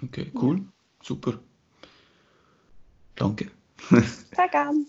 [0.04, 0.64] Okay, cool, ja.
[1.02, 1.40] super.
[3.16, 3.50] Danke.
[4.36, 4.86] Sehr gern.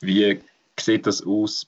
[0.00, 0.38] Wie
[0.80, 1.66] sieht das aus?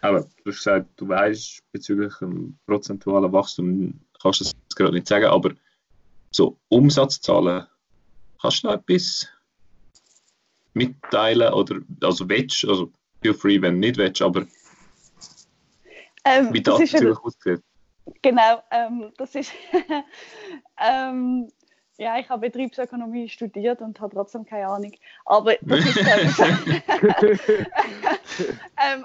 [0.00, 5.06] Aber du hast gesagt, du weißt bezüglich dem prozentualen Wachstum, kannst du es gerade nicht
[5.06, 5.52] sagen, aber
[6.32, 7.66] so Umsatzzahlen,
[8.40, 9.28] kannst du da etwas
[10.74, 14.46] mitteilen oder also willst, also feel free, wenn du nicht willst, aber
[16.24, 17.62] ähm, wie das natürlich aussieht.
[18.22, 19.52] Genau, ähm, das ist
[20.80, 21.48] ähm,
[21.98, 24.92] ja, ich habe Betriebsökonomie studiert und habe trotzdem keine Ahnung.
[25.24, 26.86] Aber das ist ähm,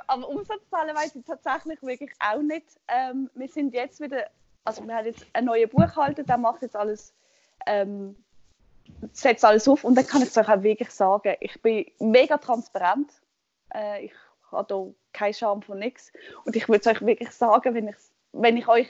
[0.08, 2.68] aber Umsatzzahlen weiß ich tatsächlich wirklich auch nicht.
[2.88, 4.30] Ähm, wir sind jetzt wieder,
[4.64, 7.14] also wir haben jetzt einen neuen Buchhalter, der macht jetzt alles,
[7.66, 8.16] ähm,
[9.14, 12.38] setzt alles auf und dann kann ich es euch auch wirklich sagen, ich bin mega
[12.38, 13.12] transparent.
[13.74, 14.14] Äh, ich
[14.52, 16.12] habe da keinen Scham von nichts.
[16.46, 17.96] Und ich würde es euch wirklich sagen, wenn ich,
[18.32, 18.88] wenn ich euch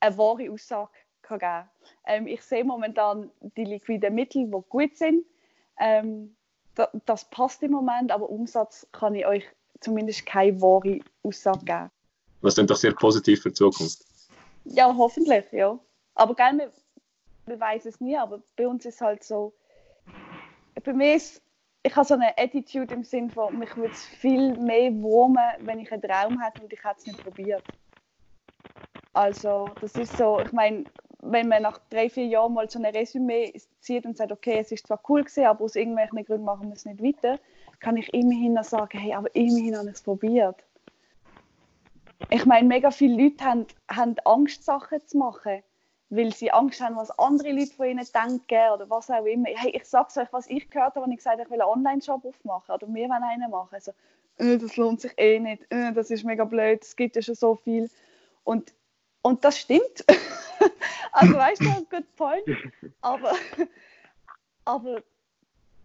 [0.00, 0.90] eine wahre Aussage
[1.22, 1.68] kann geben
[2.06, 5.24] ähm, Ich sehe momentan die liquiden Mittel, die gut sind.
[5.78, 6.36] Ähm,
[6.78, 9.44] da, das passt im Moment, aber Umsatz kann ich euch
[9.80, 11.90] zumindest keine wahre Aussage geben.
[12.40, 14.04] Was dann doch sehr positiv für die Zukunft.
[14.64, 15.78] Ja, hoffentlich, ja.
[16.14, 16.72] Aber gerne, wir,
[17.46, 19.52] wir weiß es nie, aber bei uns ist halt so,
[20.84, 21.42] bei mir ist,
[21.82, 25.80] ich habe so eine Attitude im Sinn von, mich würde es viel mehr wurmen, wenn
[25.80, 27.64] ich einen Traum hätte und ich hätte es nicht probiert.
[29.14, 30.84] Also, das ist so, ich meine,
[31.22, 34.70] wenn man nach drei, vier Jahren mal so ein Resümee zieht und sagt, okay, es
[34.70, 37.38] ist zwar cool gewesen, aber aus irgendwelchen Gründen machen wir es nicht weiter,
[37.80, 40.64] kann ich immerhin noch sagen, hey, aber immerhin habe ich es probiert.
[42.30, 45.62] Ich meine, mega viele Leute haben, haben Angst, Sachen zu machen,
[46.10, 49.48] weil sie Angst haben, was andere Leute von ihnen denken oder was auch immer.
[49.54, 51.70] Hey, ich sage euch, was ich gehört habe, wenn ich gesagt habe, ich will einen
[51.70, 53.74] Online-Shop aufmachen oder wir wollen einen machen.
[53.74, 53.92] Also,
[54.38, 57.34] äh, das lohnt sich eh nicht, äh, das ist mega blöd, es gibt ja schon
[57.34, 57.88] so viel.
[58.44, 58.72] Und,
[59.22, 60.04] und das stimmt.
[61.12, 62.44] also weißt du, good point.
[63.00, 63.34] Aber,
[64.64, 65.02] aber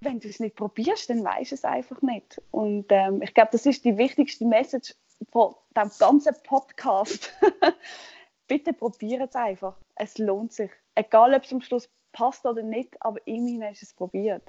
[0.01, 2.41] wenn du es nicht probierst, dann weißt du es einfach nicht.
[2.51, 4.95] Und ähm, ich glaube, das ist die wichtigste Message
[5.31, 7.34] von dem ganzen Podcast.
[8.47, 9.75] Bitte probiert es einfach.
[9.95, 10.71] Es lohnt sich.
[10.95, 14.43] Egal, ob es am Schluss passt oder nicht, aber immerhin hast du es probiert.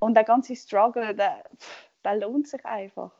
[0.00, 1.44] Und der ganze Struggle, der,
[2.04, 3.12] der lohnt sich einfach.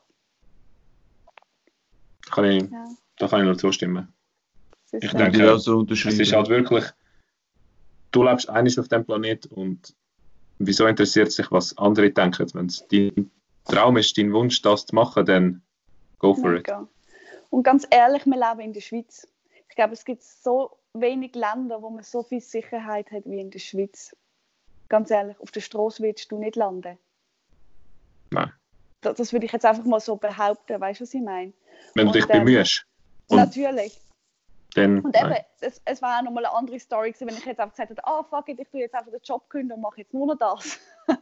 [2.29, 2.89] Kann ich, ja.
[3.17, 4.13] Da kann ich nur zustimmen
[4.91, 6.85] ich denke, ja so es ist halt wirklich,
[8.11, 9.95] du lebst eigentlich auf dem Planet und
[10.59, 12.47] wieso interessiert sich, was andere denken?
[12.53, 13.31] Wenn es dein
[13.65, 15.61] Traum ist, dein Wunsch, das zu machen, dann
[16.19, 16.81] go for Mega.
[16.81, 16.87] it.
[17.49, 19.27] Und ganz ehrlich, wir leben in der Schweiz.
[19.69, 23.51] Ich glaube, es gibt so wenig Länder, wo man so viel Sicherheit hat wie in
[23.51, 24.15] der Schweiz.
[24.89, 26.97] Ganz ehrlich, auf der Straße willst du nicht landen.
[28.31, 28.51] Nein.
[29.01, 31.53] Das, das würde ich jetzt einfach mal so behaupten, weißt du, was ich meine?
[31.95, 32.85] Wenn du dich bemühst.
[33.29, 33.99] natürlich.
[34.75, 37.59] Dann, und eben, es, es war auch nochmal eine andere Story gewesen, wenn ich jetzt
[37.59, 39.81] einfach gesagt hätte, ah oh, fuck it, ich tue jetzt einfach den Job kündigen und
[39.81, 40.79] mache jetzt nur noch das.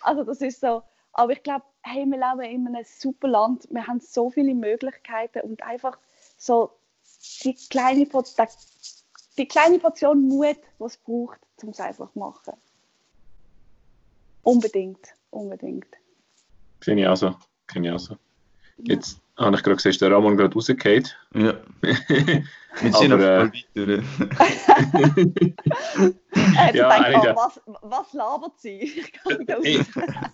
[0.00, 3.86] also das ist so, aber ich glaube, hey, wir leben in einem super Land, wir
[3.86, 5.98] haben so viele Möglichkeiten und einfach
[6.38, 6.72] so
[7.44, 8.06] die kleine,
[9.36, 12.54] die kleine Portion Mut, die es braucht, um es einfach zu machen.
[14.42, 15.86] Unbedingt, unbedingt.
[16.80, 17.34] Finde ich auch so.
[17.70, 18.16] Finde ich auch so.
[18.84, 19.46] Jetzt ja.
[19.46, 21.08] habe ich gerade gesehen, der Ramon gerade rausgefallen.
[21.34, 21.54] Ja.
[22.80, 24.02] Wir sind aber, auf äh, weiter.
[26.32, 28.80] äh, ja, denkt, oh, was, was labert sie?
[28.96, 29.90] Ich kann nicht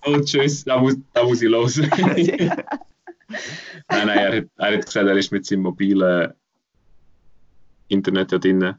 [0.07, 1.79] oh, tschüss, da muss, da muss ich los.
[1.79, 2.53] nein,
[3.89, 6.33] nein, er, hat, er hat gesagt, er ist mit seinem mobilen
[7.89, 8.75] Internet ja drin.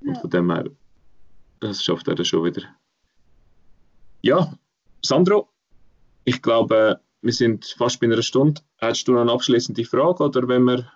[0.00, 0.20] Und ja.
[0.20, 0.64] von dem her,
[1.60, 2.62] das schafft er dann schon wieder.
[4.22, 4.52] Ja,
[5.02, 5.48] Sandro,
[6.24, 8.62] ich glaube, wir sind fast bei einer Stunde.
[8.76, 10.92] Hättest du noch eine abschließende Frage oder wenn wir.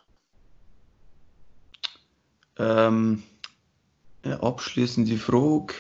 [2.57, 3.22] Ähm,
[4.22, 5.74] eine abschließende Frage.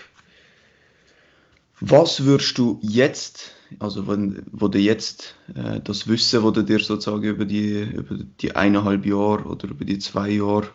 [1.80, 6.80] Was würdest du jetzt, also wenn, wo du jetzt äh, das Wissen, das du dir
[6.80, 10.68] sozusagen über die, über die eineinhalb Jahre oder über die zwei Jahre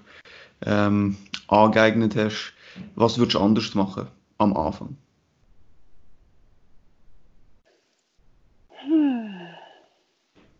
[0.61, 1.17] ähm,
[1.47, 2.53] angeeignet hast,
[2.95, 4.07] was würdest du anders machen
[4.38, 4.97] am Anfang?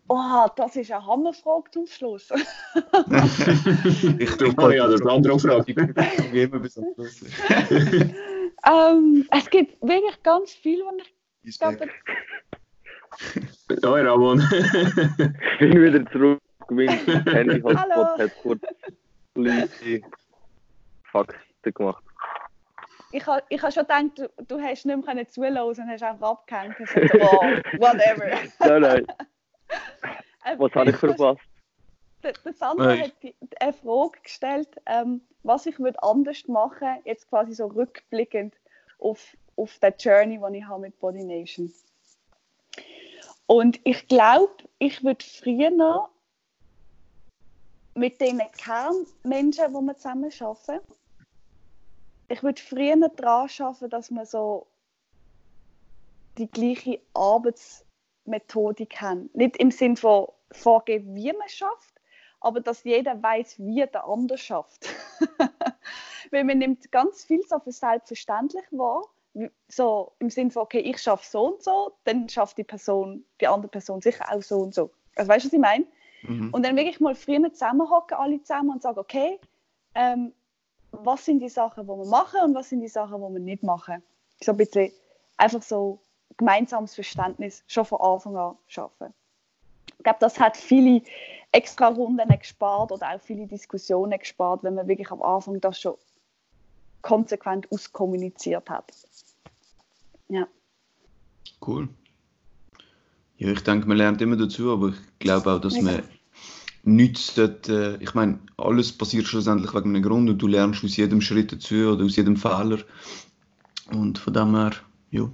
[0.08, 2.30] Oh, das ist eine Hammerfrage zum Schluss.
[4.20, 5.72] ich tue ja eine andere Frage.
[6.32, 7.22] Immer bis zum Schluss.
[7.50, 11.08] ähm, es gibt wirklich ganz viel, was
[11.44, 11.88] ich glaube,
[13.84, 14.42] Hoi Ramon.
[14.42, 16.40] ich bin wieder zurück.
[16.70, 18.62] Mein Handy-Hotspot hat kurz
[19.36, 19.70] kleine
[21.12, 22.04] Faxen gemacht.
[23.12, 26.32] Ich habe ich ha schon gedacht, du, du hast nicht mehr zuhören und hast einfach
[26.32, 26.76] abgehängt.
[26.80, 27.42] Ich sagte, oh,
[27.80, 28.26] whatever.
[28.60, 29.08] nein, nein.
[30.46, 31.42] Ähm, was habe ich verpasst?
[32.24, 33.14] Der, der Sandra hat
[33.60, 38.56] eine Frage gestellt, ähm, was ich würde anders machen, jetzt quasi so rückblickend
[39.00, 41.72] auf, auf der Journey, die ich habe mit Body Nation.
[43.48, 46.10] Und ich glaube, ich würde früher noch
[47.94, 50.82] mit den Kernmenschen, die wir zusammen arbeiten,
[52.28, 54.68] ich würde früher daran arbeiten, dass wir so
[56.38, 57.00] die gleiche
[58.26, 59.30] Arbeitsmethodik haben.
[59.34, 61.94] Nicht im Sinne von vorgeben, wie man schafft,
[62.40, 64.88] aber dass jeder weiß, wie der andere schafft.
[66.32, 69.04] Weil man nimmt ganz viel so für selbstverständlich wahr,
[69.68, 73.48] so im Sinne von, okay, ich schaffe so und so, dann schafft die Person, die
[73.48, 74.92] andere Person sicher auch so und so.
[75.16, 75.86] Also weißt du, was ich meine?
[76.24, 76.54] Mhm.
[76.54, 79.40] Und dann wirklich mal früher zusammenhocken, alle zusammen und sagen, okay,
[79.94, 80.34] ähm,
[80.92, 83.64] was sind die Sachen, die wir machen und was sind die Sachen, die wir nicht
[83.64, 84.02] machen.
[84.42, 84.92] So ein bisschen
[85.38, 86.00] einfach so
[86.38, 89.14] gemeinsames Verständnis schon von Anfang an schaffen.
[89.98, 91.02] Ich glaube, das hat viele
[91.52, 95.96] extra Runden gespart oder auch viele Diskussionen gespart, wenn man wirklich am Anfang das schon
[97.02, 98.92] konsequent auskommuniziert hat.
[100.28, 100.48] Ja.
[101.66, 101.88] Cool.
[103.38, 106.04] Ja, ich denke, man lernt immer dazu, aber ich glaube auch, dass man
[106.84, 110.96] nichts dort, äh, ich meine, alles passiert schlussendlich wegen einem Grund und du lernst aus
[110.96, 112.80] jedem Schritt dazu oder aus jedem Fehler.
[113.92, 114.72] Und von dem her,
[115.12, 115.30] ja,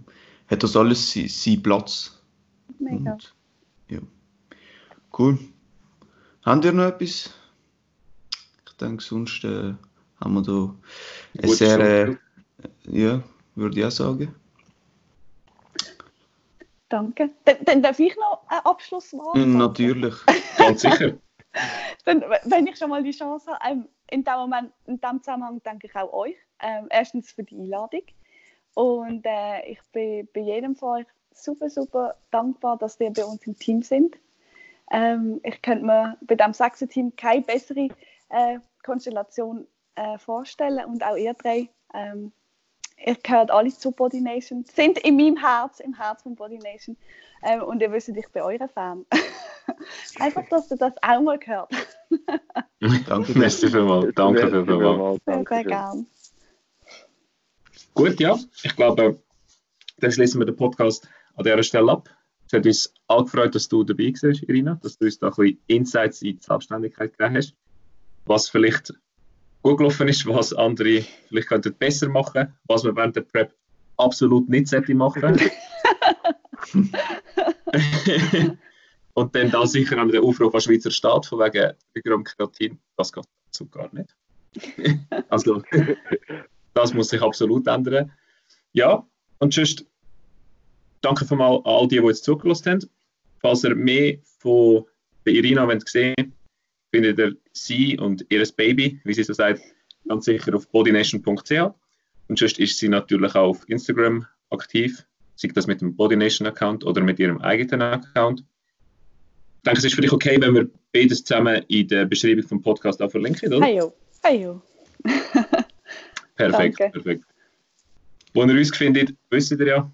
[0.51, 2.21] hat das alles seinen sein Platz.
[2.79, 3.13] Mega.
[3.13, 3.33] Und,
[3.87, 3.99] ja.
[5.17, 5.39] Cool.
[6.43, 7.33] Habt ihr noch etwas?
[8.67, 9.73] Ich denke, sonst äh,
[10.19, 10.75] haben wir da
[11.41, 12.17] eine sehr, äh,
[12.85, 13.23] ja,
[13.55, 14.35] würde ich auch sagen.
[16.89, 17.29] Danke.
[17.45, 20.15] Dann, dann darf ich noch ein Abschlusswort Natürlich.
[20.57, 21.13] Ganz sicher.
[22.05, 25.61] dann, wenn ich schon mal die Chance habe, ähm, in dem Moment, in dem Zusammenhang
[25.63, 26.35] danke ich auch euch.
[26.59, 28.03] Ähm, erstens für die Einladung.
[28.73, 33.45] Und äh, ich bin bei jedem von euch super, super dankbar, dass ihr bei uns
[33.45, 34.17] im Team sind.
[34.91, 37.89] Ähm, ich könnte mir bei dem Sachsen-Team keine bessere
[38.29, 41.69] äh, Konstellation äh, vorstellen und auch ihr drei.
[41.93, 42.31] Ähm,
[42.97, 46.97] ihr gehört alle zu Body Nation, sind in meinem Herz, im Herz von Body Nation.
[47.43, 49.05] Ähm, und ihr wisst, ich bin euer Fan.
[50.19, 51.71] Einfach, dass du das auch mal gehört
[53.07, 54.13] Danke, Merci vielmals.
[54.15, 55.19] Danke vielmals.
[55.25, 56.07] Sehr, sehr gern.
[57.93, 58.37] Gut, ja.
[58.63, 59.21] Ich glaube,
[59.97, 62.09] dann schließen wir den Podcast an dieser Stelle ab.
[62.47, 65.33] Es hat uns auch gefreut, dass du dabei warst, Irina, dass du uns da ein
[65.35, 67.55] bisschen Insights in die Selbstständigkeit gegeben hast.
[68.25, 68.93] Was vielleicht
[69.61, 73.53] gut gelaufen ist, was andere vielleicht könnten besser machen, was man während der Prep
[73.97, 75.39] absolut nicht sollte machen.
[79.13, 81.73] Und dann da sicher an der Aufruf an Schweizer Staat von wegen
[82.03, 84.15] Gramm-Kreatin, das geht dazu gar nicht.
[85.29, 85.61] also,
[86.73, 88.11] das muss sich absolut ändern.
[88.73, 89.05] Ja,
[89.39, 89.85] und sonst
[91.01, 92.89] danke für mal an all die, die jetzt zugelassen haben.
[93.41, 94.85] Falls ihr mehr von
[95.25, 96.33] der Irina wollt sehen
[96.91, 99.61] findet ihr sie und ihr Baby, wie sie so sagt,
[100.07, 101.51] ganz sicher auf bodynation.ch.
[102.27, 105.05] Und sonst ist sie natürlich auch auf Instagram aktiv,
[105.35, 108.41] sei das mit dem Bodynation-Account oder mit ihrem eigenen Account.
[108.41, 112.61] Ich denke, es ist für dich okay, wenn wir beides zusammen in der Beschreibung vom
[112.61, 113.65] Podcast auch verlinken, oder?
[113.65, 113.93] Heyo,
[114.23, 114.61] heyo.
[116.35, 116.99] perfekt, Danke.
[116.99, 117.25] perfekt.
[118.33, 119.91] Wo ihr uns findet, wisst ihr ja.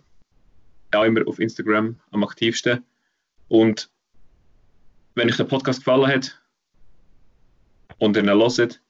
[0.93, 2.83] Auch immer auf Instagram am aktivsten.
[3.49, 3.89] Und
[5.15, 6.39] wenn euch der Podcast gefallen hat
[7.97, 8.81] und ihr ihn hört,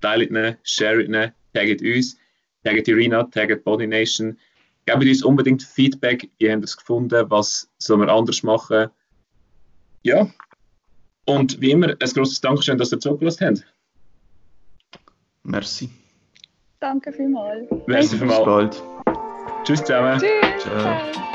[0.00, 2.18] teilt ihn, sharet ihn, taggt uns,
[2.64, 4.38] taggt Irina, taggt Body Nation.
[4.86, 8.90] Gebt uns unbedingt Feedback, ihr habt es gefunden, was sollen wir anders machen
[10.04, 10.30] ja.
[11.24, 13.66] Und wie immer, ein großes Dankeschön, dass ihr zugelassen habt.
[15.42, 15.90] Merci.
[16.84, 17.66] Danke vielmals.
[17.86, 18.40] Merci vielmals.
[18.40, 18.82] Bis bald.
[19.64, 20.18] Tschüss zusammen.
[20.18, 20.62] Tschüss.
[20.64, 21.33] Ciao.